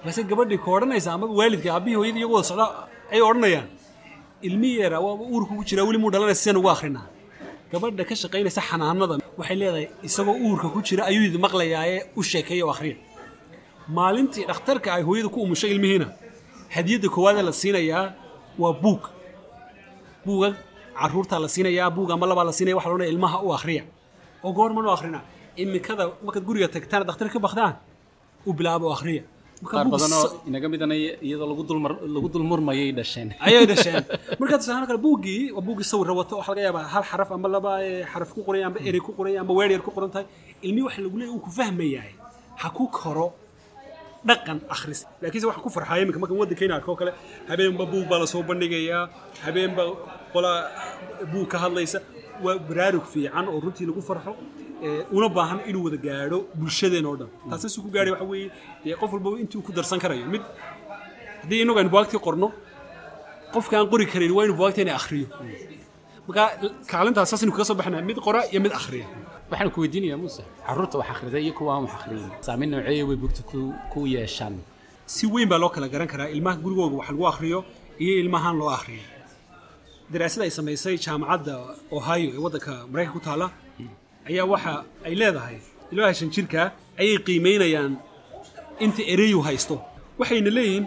Balse 0.05 0.21
gabadhii 0.31 0.59
ka 0.65 0.69
odhanaysa 0.77 1.09
ama 1.17 1.27
waalidka 1.39 1.69
aabihii 1.77 1.97
hooyadii 2.01 2.21
iyagu 2.23 2.35
wada 2.37 2.49
socda 2.51 2.67
ayay 3.13 3.23
odhanayaan 3.31 3.67
ilmihii 4.49 4.81
yara 4.85 4.99
waa 5.05 5.15
uurka 5.33 5.53
ku 5.59 5.65
jiraa 5.69 5.85
weli 5.89 5.99
muu 6.03 6.11
dhalanaysa 6.15 6.41
sidaan 6.43 6.59
ugu 6.61 6.71
akhrinaa. 6.75 7.05
Gabadha 7.73 8.05
ka 8.09 8.15
shaqaynaysa 8.23 8.61
xanaanada 8.69 9.15
waxay 9.39 9.57
leedahay 9.61 9.87
isagoo 10.07 10.37
uurka 10.47 10.67
ku 10.75 10.79
jira 10.87 11.03
ayuu 11.11 11.25
idi 11.29 11.39
maqlayaaye 11.47 11.97
u 12.19 12.23
sheekeeya 12.31 12.65
oo 12.67 12.71
akhriya. 12.75 12.97
Maalintii 13.97 14.45
dhakhtarka 14.51 14.89
ay 14.97 15.03
hooyada 15.09 15.29
ku 15.35 15.39
umushay 15.47 15.71
ilmihiina 15.75 16.07
hadiyadda 16.75 17.09
koowaadee 17.15 17.43
la 17.49 17.53
siinayaa 17.53 18.05
waa 18.63 18.73
buug. 18.83 19.03
Buuga 20.27 20.49
caruurtaa 21.01 21.39
la 21.45 21.49
siinayaa 21.49 21.91
buug 21.97 22.11
ama 22.11 22.27
labaa 22.31 22.45
la 22.49 22.53
siinaya 22.53 22.77
waxa 22.77 22.89
la 22.89 22.95
odhanaya 22.95 23.11
ilmaha 23.15 23.39
u 23.47 23.53
akhriya. 23.57 23.83
Oo 24.45 24.53
goorman 24.53 24.87
u 24.87 24.91
akhrina 24.91 25.21
imikada 25.57 26.05
markaad 26.25 26.45
guriga 26.49 26.69
tagtaan 26.75 27.03
dhakhtar 27.09 27.29
ka 27.35 27.39
bakdaan 27.47 27.75
u 28.49 28.53
bilaabo 28.59 28.87
akhriya. 28.97 29.23
Qaar 29.71 29.85
buug 29.85 29.93
badan 29.97 30.11
sa- 30.13 30.21
oo 30.29 30.43
inaga 30.49 30.69
midana 30.73 30.95
iyadoo 31.27 31.49
lagu 31.53 31.63
dulmar 31.69 31.93
lagu 32.15 32.29
dulmurmayay 32.35 32.91
dhasheen. 32.99 33.29
Ayay 33.47 33.65
dhasheen. 33.71 34.05
Markaad 34.41 34.61
tusaale 34.63 34.87
kale 34.91 35.01
buuggii 35.07 35.43
waa 35.57 35.65
buuggii 35.67 35.89
sawir 35.93 36.11
wato 36.21 36.35
waxaa 36.41 36.53
laga 36.55 36.63
yaabaa 36.69 36.85
hal 36.95 37.05
xaraf 37.11 37.31
ama 37.37 37.49
laba 37.55 37.73
xaraf 38.13 38.31
ku 38.37 38.41
qoran 38.47 38.63
amba 38.69 38.79
erey 38.89 39.01
ku 39.07 39.13
qoran 39.17 39.33
amba 39.43 39.53
weer 39.59 39.71
yar 39.75 39.83
ku 39.87 39.91
qoran 39.97 40.11
tahay. 40.15 40.27
Ilmihii 40.67 40.87
waxa 40.89 41.01
lagu 41.05 41.17
leeyahay 41.21 41.35
uu 41.37 41.43
ku 41.47 41.51
fahmayahay 41.59 42.13
ha 42.61 42.67
ku 42.77 42.85
koro 42.99 43.27
dhaqan 44.29 44.59
akhris. 44.75 45.01
Laakiinse 45.23 45.47
waxaan 45.49 45.65
ku 45.67 45.71
farxaya 45.77 46.03
iminka 46.05 46.19
markan 46.23 46.37
waddankayna 46.43 46.75
arko 46.79 46.93
kale 47.01 47.13
habeenba 47.51 47.85
buug 47.93 48.07
baa 48.11 48.19
la 48.23 48.27
soo 48.33 48.43
bandhigayaa 48.49 49.03
habeenba 49.47 49.83
qola 50.35 50.53
buug 51.33 51.49
ka 51.53 51.59
hadlaysa. 51.65 51.99
Waa 52.45 52.59
baraarug 52.69 53.05
fiican 53.13 53.47
oo 53.49 53.59
runtii 53.65 53.87
lagu 53.89 54.03
farxo 54.09 54.33
una 55.17 55.29
baahan 55.37 55.59
inuu 55.69 55.83
wada 55.87 55.97
gaadho 56.07 56.39
bulshadeen 56.59 57.07
oo 57.07 57.17
dhan. 57.21 57.29
Taasi 57.51 57.69
su 57.75 57.83
ku 57.83 57.89
gaadhay 57.95 58.13
waxa 58.15 58.25
weeye 58.33 58.51
dee 58.85 58.95
qof 59.01 59.11
walba 59.13 59.29
intuu 59.43 59.63
ku 59.67 59.73
darsan 59.73 59.99
karayo. 60.03 60.27
Mid 60.35 60.43
haddii 61.43 61.61
inagu 61.65 61.79
aynu 61.81 61.91
buwaagtii 61.95 62.21
qorno 62.27 62.49
qofka 63.55 63.75
aan 63.79 63.89
qori 63.93 64.07
karin 64.13 64.33
waa 64.37 64.45
inuu 64.47 64.57
buwaagta 64.61 64.81
inay 64.85 64.95
akhriyo. 65.01 65.27
Marka 66.29 66.43
kaalintaas 66.91 67.29
saas 67.31 67.43
inu 67.43 67.53
kaga 67.53 67.65
soo 67.69 67.75
baxnaa 67.81 68.03
mid 68.11 68.19
qora 68.27 68.41
iyo 68.53 68.61
mid 68.65 68.73
akhriya. 68.81 69.07
Waxaan 69.51 69.71
ku 69.75 69.79
weydiinayaa 69.83 70.19
muuse 70.23 70.43
carruurta 70.67 70.99
wax 71.01 71.09
akhrida 71.15 71.39
iyo 71.45 71.53
kuwa 71.59 71.71
aan 71.75 71.83
wax 71.87 71.93
akhriyin 71.99 72.31
saameyn 72.47 72.71
nooceeya 72.73 73.05
way 73.09 73.17
bugta 73.23 73.43
ku 73.51 73.59
ku 73.93 73.99
yeeshaan? 74.15 74.55
Si 75.07 75.25
weyn 75.27 75.49
baa 75.49 75.59
loo 75.63 75.71
kala 75.75 75.89
garan 75.89 76.09
karaa 76.13 76.29
ilmaha 76.35 76.57
gurigooga 76.65 76.97
wax 77.01 77.09
lagu 77.15 77.25
akhriyo 77.33 77.59
iyo 78.03 78.15
ilmahaan 78.23 78.57
loo 78.61 78.71
akhriyo. 78.79 79.05
Daraasad 80.13 80.43
ay 80.47 80.51
samaysay 80.51 80.97
jaamacadda 81.05 81.55
ohio 81.99 82.29
ee 82.35 82.41
waddanka 82.45 82.73
maraykanka 82.91 83.19
ku 83.19 83.21
taala 83.27 83.47
ayaa 84.29 84.47
waxa 84.53 84.85
ay 85.07 85.15
leedahay. 85.21 85.57
Ilmaha 85.93 86.15
shan 86.19 86.31
jirka 86.35 86.73
ayay 87.01 87.19
qiimeynayaan 87.27 87.93
inta 88.85 89.03
ereyu 89.13 89.41
haysto. 89.47 89.77
Waxayna 90.19 90.51
leeyihiin 90.57 90.87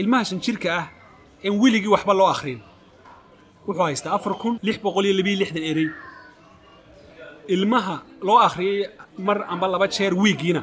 ilmaha 0.00 0.24
shan 0.28 0.40
jirka 0.44 0.68
ah 0.80 0.86
een 1.44 1.54
weligii 1.62 1.92
waxba 1.94 2.12
loo 2.14 2.26
akhrin 2.34 2.60
wuxuu 3.66 3.84
haystaa 3.88 4.12
afar 4.16 4.34
kun 4.42 4.58
lix 4.66 4.76
boqol 4.84 5.04
iyo 5.06 5.14
labiyo 5.18 5.36
lixdan 5.42 5.62
erey. 5.70 5.88
Ilmaha 7.54 7.96
loo 8.26 8.38
akhriyay 8.46 8.88
mar 9.18 9.38
amba 9.52 9.66
laba 9.68 9.86
jeer 9.88 10.12
wiigiina 10.22 10.62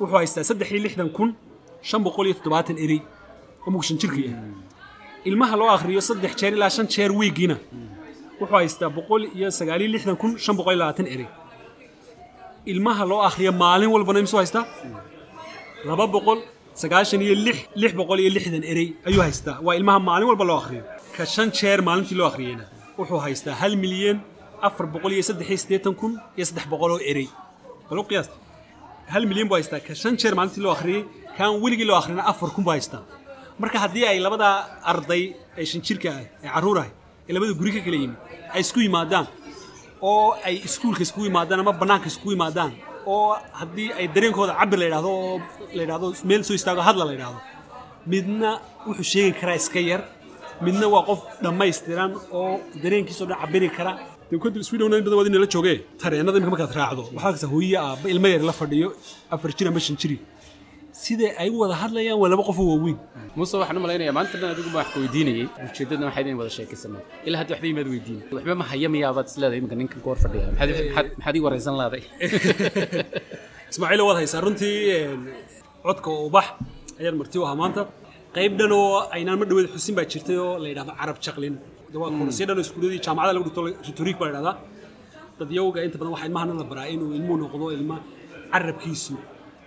wuxuu 0.00 0.16
haystaa 0.20 0.44
saddex 0.48 0.68
iyo 0.72 0.80
lixdan 0.86 1.10
kun 1.16 1.30
shan 1.88 2.00
boqol 2.06 2.26
iyo 2.26 2.34
toddobaatan 2.38 2.76
erey 2.84 3.00
mugshan 3.74 3.98
jirkii 4.00 4.28
ah. 4.32 4.40
Ilmaha 5.28 5.54
loo 5.60 5.70
akhriyo 5.76 6.00
saddex 6.00 6.32
jeer 6.40 6.52
ilaa 6.56 6.70
shan 6.76 6.86
jeer 6.94 7.10
wiigiina 7.12 7.56
wuxuu 8.40 8.56
haystaa 8.60 8.90
boqol 8.96 9.22
iyo 9.36 9.50
sagaal 9.50 9.80
iyo 9.82 9.90
lixdan 9.94 10.16
kun 10.16 10.38
shan 10.44 10.56
boqol 10.56 10.72
iyo 10.74 10.80
labaatan 10.82 11.06
erey 11.14 11.28
ilmaha 12.72 13.02
loo 13.10 13.20
akhriyo 13.28 13.52
maalin 13.62 13.90
walbana 13.94 14.18
imsuu 14.24 14.38
haystaa 14.42 14.64
laba 15.88 16.06
boqol 16.14 16.38
sagaashan 16.82 17.20
iyo 17.26 17.34
lix 17.46 17.58
lix 17.82 17.92
boqol 18.00 18.18
iyo 18.22 18.30
lixdan 18.36 18.64
erey 18.72 18.88
ayuu 19.08 19.22
haystaa. 19.26 19.56
Waa 19.66 19.74
ilmaha 19.80 19.98
maalin 20.08 20.26
walba 20.30 20.44
loo 20.50 20.58
akhriyo. 20.62 20.82
Ka 21.16 21.22
shan 21.34 21.48
jeer 21.58 21.78
maalintii 21.88 22.16
loo 22.20 22.26
akhriyeyna 22.30 22.64
wuxuu 22.98 23.20
haystaa 23.26 23.54
hal 23.62 23.72
milyan 23.84 24.18
afar 24.66 24.86
boqol 24.94 25.12
iyo 25.16 25.22
saddex 25.28 25.48
iyo 25.52 25.58
siddeetan 25.64 25.94
kun 26.00 26.12
iyo 26.36 26.44
saddex 26.48 26.66
boqol 26.72 26.90
oo 26.96 27.00
erey 27.10 27.28
bal 27.88 27.98
u 28.00 28.04
qiyaas. 28.10 28.28
Hal 29.14 29.24
milyan 29.30 29.46
buu 29.50 29.56
haystaa. 29.58 29.80
Ka 29.86 29.92
shan 30.02 30.14
jeer 30.20 30.34
maalintii 30.38 30.62
loo 30.64 30.72
akhriyey 30.76 31.02
kaan 31.36 31.52
weligii 31.64 31.86
loo 31.90 31.96
akhrina 32.00 32.22
afar 32.30 32.50
kun 32.54 32.64
buu 32.66 32.74
haystaa. 32.76 33.02
Marka 33.60 33.78
haddii 33.84 34.04
ay 34.10 34.18
labadaa 34.26 34.54
arday 34.92 35.22
ee 35.60 35.64
shan 35.70 35.80
jirka 35.86 36.08
ah 36.16 36.20
ee 36.22 36.48
carruur 36.54 36.78
ah 36.84 36.88
ee 37.28 37.32
labada 37.34 37.52
guri 37.60 37.70
ka 37.76 37.80
kala 37.86 37.96
yimid 38.02 38.18
ay 38.54 38.60
isku 38.64 38.78
yimaadaan 38.86 39.26
oo 40.02 40.26
ay 40.48 40.54
iskuulka 40.68 41.02
iskugu 41.06 41.24
yimaadaan 41.28 41.60
ama 41.64 41.72
bannaanka 41.80 42.06
iskugu 42.12 42.32
yimaadaan 42.36 42.72
oo 43.14 43.36
haddii 43.60 43.88
ay 43.98 44.06
dareenkooda 44.14 44.52
cabir 44.60 44.78
la 44.80 44.84
yidhahdo 44.88 45.10
oo 45.22 45.36
la 45.76 45.80
yidhahdo 45.84 46.06
meel 46.28 46.42
soo 46.48 46.56
istaago 46.60 46.82
hadla 46.88 47.04
la 47.08 47.12
yidhahdo 47.16 47.40
midna 48.12 48.50
wuxuu 48.86 49.06
sheegi 49.12 49.32
karaa 49.40 49.56
iska 49.62 49.80
yar 49.90 50.02
midna 50.66 50.86
waa 50.94 51.02
qof 51.08 51.20
dhammaystiran 51.44 52.10
oo 52.38 52.60
dareenkiisoo 52.82 53.26
dhan 53.30 53.38
cabiri 53.42 53.68
kara. 53.78 53.92
Dee 54.30 54.38
kadib 54.44 54.62
sweden 54.68 54.92
in 54.98 55.04
badan 55.04 55.16
waad 55.18 55.28
inala 55.30 55.46
jooge 55.54 55.74
tareenada 56.02 56.36
imika 56.38 56.50
markaad 56.54 56.72
raacdo 56.80 57.02
waxaa 57.16 57.32
kasta 57.34 57.46
hooye 57.52 57.76
aabba 57.84 58.06
ilmo 58.14 58.28
yar 58.34 58.42
la 58.48 58.54
fadhiyo 58.60 58.88
afar 59.34 59.50
jir 59.58 59.66
ama 59.70 59.80
shan 59.86 59.96
jiri 60.02 60.16
sida 61.04 61.26
ay 61.42 61.48
u 61.54 61.56
wada 61.62 61.74
hadlayaan 61.82 62.18
waa 62.22 62.30
laba 62.32 62.42
qof 62.48 62.58
oo 62.62 62.66
waaweyn. 62.72 62.98
Muuse 63.36 63.54
waxaan 63.60 63.76
u 63.78 63.82
malaynayaa 63.86 64.14
maanta 64.18 64.34
dhan 64.40 64.50
adigu 64.54 64.70
baan 64.74 64.82
wax 64.84 64.88
ku 64.94 64.98
weydiinayey 65.04 65.46
ujeeddadna 65.66 66.04
waxayd 66.08 66.26
in 66.32 66.36
wada 66.40 66.50
sheekaysano 66.56 66.98
ilaa 67.26 67.38
hadda 67.42 67.52
waxba 67.54 67.68
imaad 67.72 67.88
weydiin. 67.94 68.20
Waxba 68.36 68.54
ma 68.60 68.64
haya 68.70 68.88
miyaabaad 68.94 69.26
isleedahay 69.30 69.58
iminka 69.60 69.76
ninkan 69.80 69.98
ku 70.02 70.08
hor 70.10 70.18
fadhiya 70.24 70.46
maxaad 70.58 71.34
ii 71.38 71.42
waraysan 71.46 71.74
laaday 71.80 72.02
ismaaciil 73.72 74.02
waad 74.08 74.18
haysaa 74.22 74.40
runtii 74.44 74.74
codka 75.86 76.08
ubax 76.28 76.46
ayaan 77.00 77.16
marti 77.20 77.36
u 77.40 77.44
ahaa 77.46 77.58
maanta. 77.62 77.82
Qayb 78.36 78.52
dhan 78.60 78.72
oo 78.80 79.08
aynaan 79.16 79.38
ma 79.40 79.44
dhaweed 79.50 79.68
xusin 79.74 79.94
baa 79.98 80.06
jirtay 80.12 80.36
oo 80.46 80.52
la 80.62 80.66
yidhahdo 80.72 80.92
carab 81.00 81.16
jaqlin. 81.26 81.54
De 81.92 81.96
waa 82.02 82.10
koorsiyo 82.18 82.44
dhan 82.48 82.56
oo 82.58 82.64
iskuuladii 82.66 83.00
jaamacada 83.06 83.32
lagu 83.36 83.44
dhigto 83.48 83.60
rhetoric 83.86 84.16
baa 84.20 84.26
la 84.28 84.32
yidhahdaa 84.32 84.56
dad 85.38 85.50
yowga 85.58 85.78
inta 85.86 85.96
badan 86.00 86.12
waxaa 86.14 86.28
ilmahana 86.30 86.52
la 86.60 86.64
baraa 86.70 86.86
inuu 86.94 87.10
ilmuhu 87.18 87.36
noqdo 87.44 87.66
ilma 87.78 87.96
carabkiisu 88.52 89.14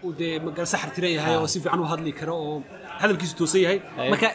uu 0.06 0.12
dee 0.20 0.34
magal 0.46 0.66
saxar 0.74 0.90
tiran 0.96 1.12
yahay 1.18 1.36
oo 1.42 1.48
si 1.54 1.58
fiican 1.64 1.80
u 1.84 1.88
hadli 1.92 2.12
karo 2.20 2.34
oo 2.48 2.56
hadalkiisu 3.02 3.36
toosan 3.40 3.62
yahay. 3.66 3.78
Marka 4.12 4.30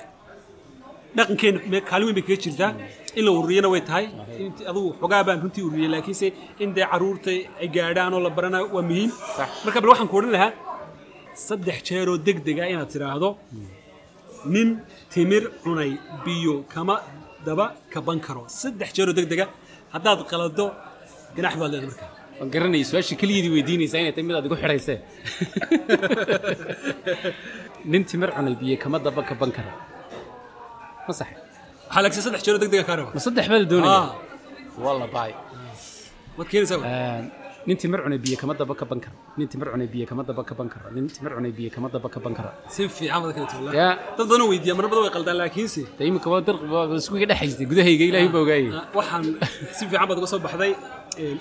dhaqankeena 1.16 1.78
kaalin 1.88 2.06
weyn 2.08 2.16
bay 2.18 2.24
kaga 2.28 2.38
jirtaa. 2.44 2.70
In 3.18 3.22
la 3.26 3.30
ururiyana 3.38 3.68
way 3.74 3.80
tahay. 3.88 4.04
Inti 4.44 4.62
adugu 4.70 4.88
xogaa 5.00 5.22
baan 5.28 5.38
runtii 5.42 5.62
ururiyay 5.68 5.90
laakiinse 5.94 6.26
in 6.62 6.70
dee 6.76 6.86
carruurta 6.92 7.30
ay 7.62 7.68
gaadhaan 7.76 8.12
oo 8.16 8.20
la 8.26 8.30
barana 8.36 8.58
waa 8.74 8.84
muhiim. 8.90 9.10
Marka 9.64 9.78
bal 9.82 9.90
waxaan 9.92 10.08
ku 10.12 10.16
odhan 10.20 10.32
lahaa 10.36 10.52
saddex 11.46 11.78
jeeroo 11.88 12.16
degdega 12.26 12.64
inaad 12.72 12.88
tidhaahdo 12.94 13.28
nin 14.54 14.68
timir 15.12 15.44
cunay 15.62 15.90
biyo 16.24 16.54
kama 16.74 16.96
daba 17.46 17.66
kaban 17.92 18.18
karo. 18.26 18.42
Saddex 18.60 18.88
jeeroo 18.96 19.14
degdega 19.18 19.46
haddaad 19.94 20.20
qalado 20.30 20.66
ganax 21.36 21.54
baad 21.60 21.70
leedahay 21.72 21.90
markaa 21.92 22.10
waan 22.38 22.48
garanayay 22.54 22.84
su'aasha 22.90 23.14
keligeedii 23.20 23.52
weydiinaysaa 23.56 24.00
inay 24.02 24.12
tahay 24.16 24.26
mid 24.28 24.36
aad 24.38 24.46
igu 24.48 24.56
xidhaysee 24.62 24.98
nin 27.92 28.02
timir 28.10 28.30
cunay 28.36 28.54
biyo 28.60 28.76
kama 28.82 28.98
daba 29.06 29.22
kaban 29.30 29.50
kara. 29.56 29.72
Ma 31.06 31.12
sax 31.18 31.28
waxaa 31.86 32.02
laagsa 32.04 32.20
saddex 32.26 32.42
jeeroo 32.46 32.60
degdega 32.62 32.84
kaa 32.88 32.96
raba 33.00 33.10
ma 33.16 33.20
saddex 33.26 33.46
baa 33.50 33.60
la 33.62 33.68
doonaya 33.72 33.98
Ah, 34.02 34.08
walla 34.84 35.06
baay. 35.16 35.32
Waad 36.38 36.48
keenaysaa 36.50 36.78
nin 37.68 37.76
timir 37.82 38.00
cunay 38.04 38.18
biyo 38.24 38.36
kama 38.42 38.54
daba 38.60 38.74
kaban 38.80 38.98
kara. 39.04 39.14
Nin 39.38 39.46
timir 39.52 39.68
cunay 39.74 39.88
biyo 39.94 40.06
kama 40.10 40.22
daba 40.28 40.42
kaban 40.50 40.68
kara. 40.74 40.86
Nin 40.96 41.06
timir 41.14 41.32
cunay 41.36 41.52
biyo 41.58 41.70
kama 41.74 41.88
daba 41.94 42.08
kaban 42.14 42.34
kara. 42.38 42.50
Si 42.74 42.82
fiican 42.96 43.18
baad 43.22 43.32
keenaysaa 43.36 43.58
wallahi. 43.60 43.78
yaa 43.80 43.92
dad 44.18 44.26
badan 44.30 44.46
weydiiya 44.52 44.74
marar 44.78 44.88
badan 44.92 45.02
way 45.06 45.12
qaldaan 45.16 45.36
laakiinse 45.42 45.82
imika 46.10 46.28
waa 46.32 46.42
dar 46.48 46.56
isku 47.00 47.14
iga 47.18 47.26
dhexaystay 47.32 47.66
gudahayga 47.70 48.04
ilaahay 48.10 48.30
baa 48.34 48.42
ogaayay 48.46 48.70
Ah, 48.80 48.84
waxaan 48.98 49.24
si 49.78 49.82
fiican 49.90 50.06
baad 50.10 50.18
uga 50.22 50.28
soo 50.32 50.40
baxday 50.46 50.72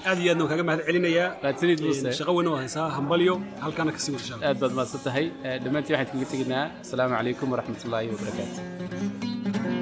aad 0.10 0.20
iyo 0.24 0.30
aadna 0.32 0.44
waan 0.44 0.52
kaaga 0.52 0.64
mahad 0.70 0.82
celinayaa 0.88 1.28
mahadsanid 1.44 1.80
muuse 1.86 2.10
shaqo 2.20 2.32
weyn 2.38 2.48
oo 2.52 2.58
haysaa 2.64 2.88
hambalyo 2.98 3.34
halkaana 3.66 3.92
ka 3.96 4.00
sii 4.06 4.14
Allah. 4.16 4.48
aad 4.50 4.58
baad 4.64 4.74
mahadsan 4.78 5.02
tahay 5.08 5.26
dhammaantiin 5.64 5.96
waxaan 6.00 6.12
kaga 6.18 6.28
tegaynaa 6.34 6.64
asalaamu 6.86 7.14
calaykum 7.20 7.48
waraxmatullaahi 7.54 8.08
wabarakaatu 8.14 9.75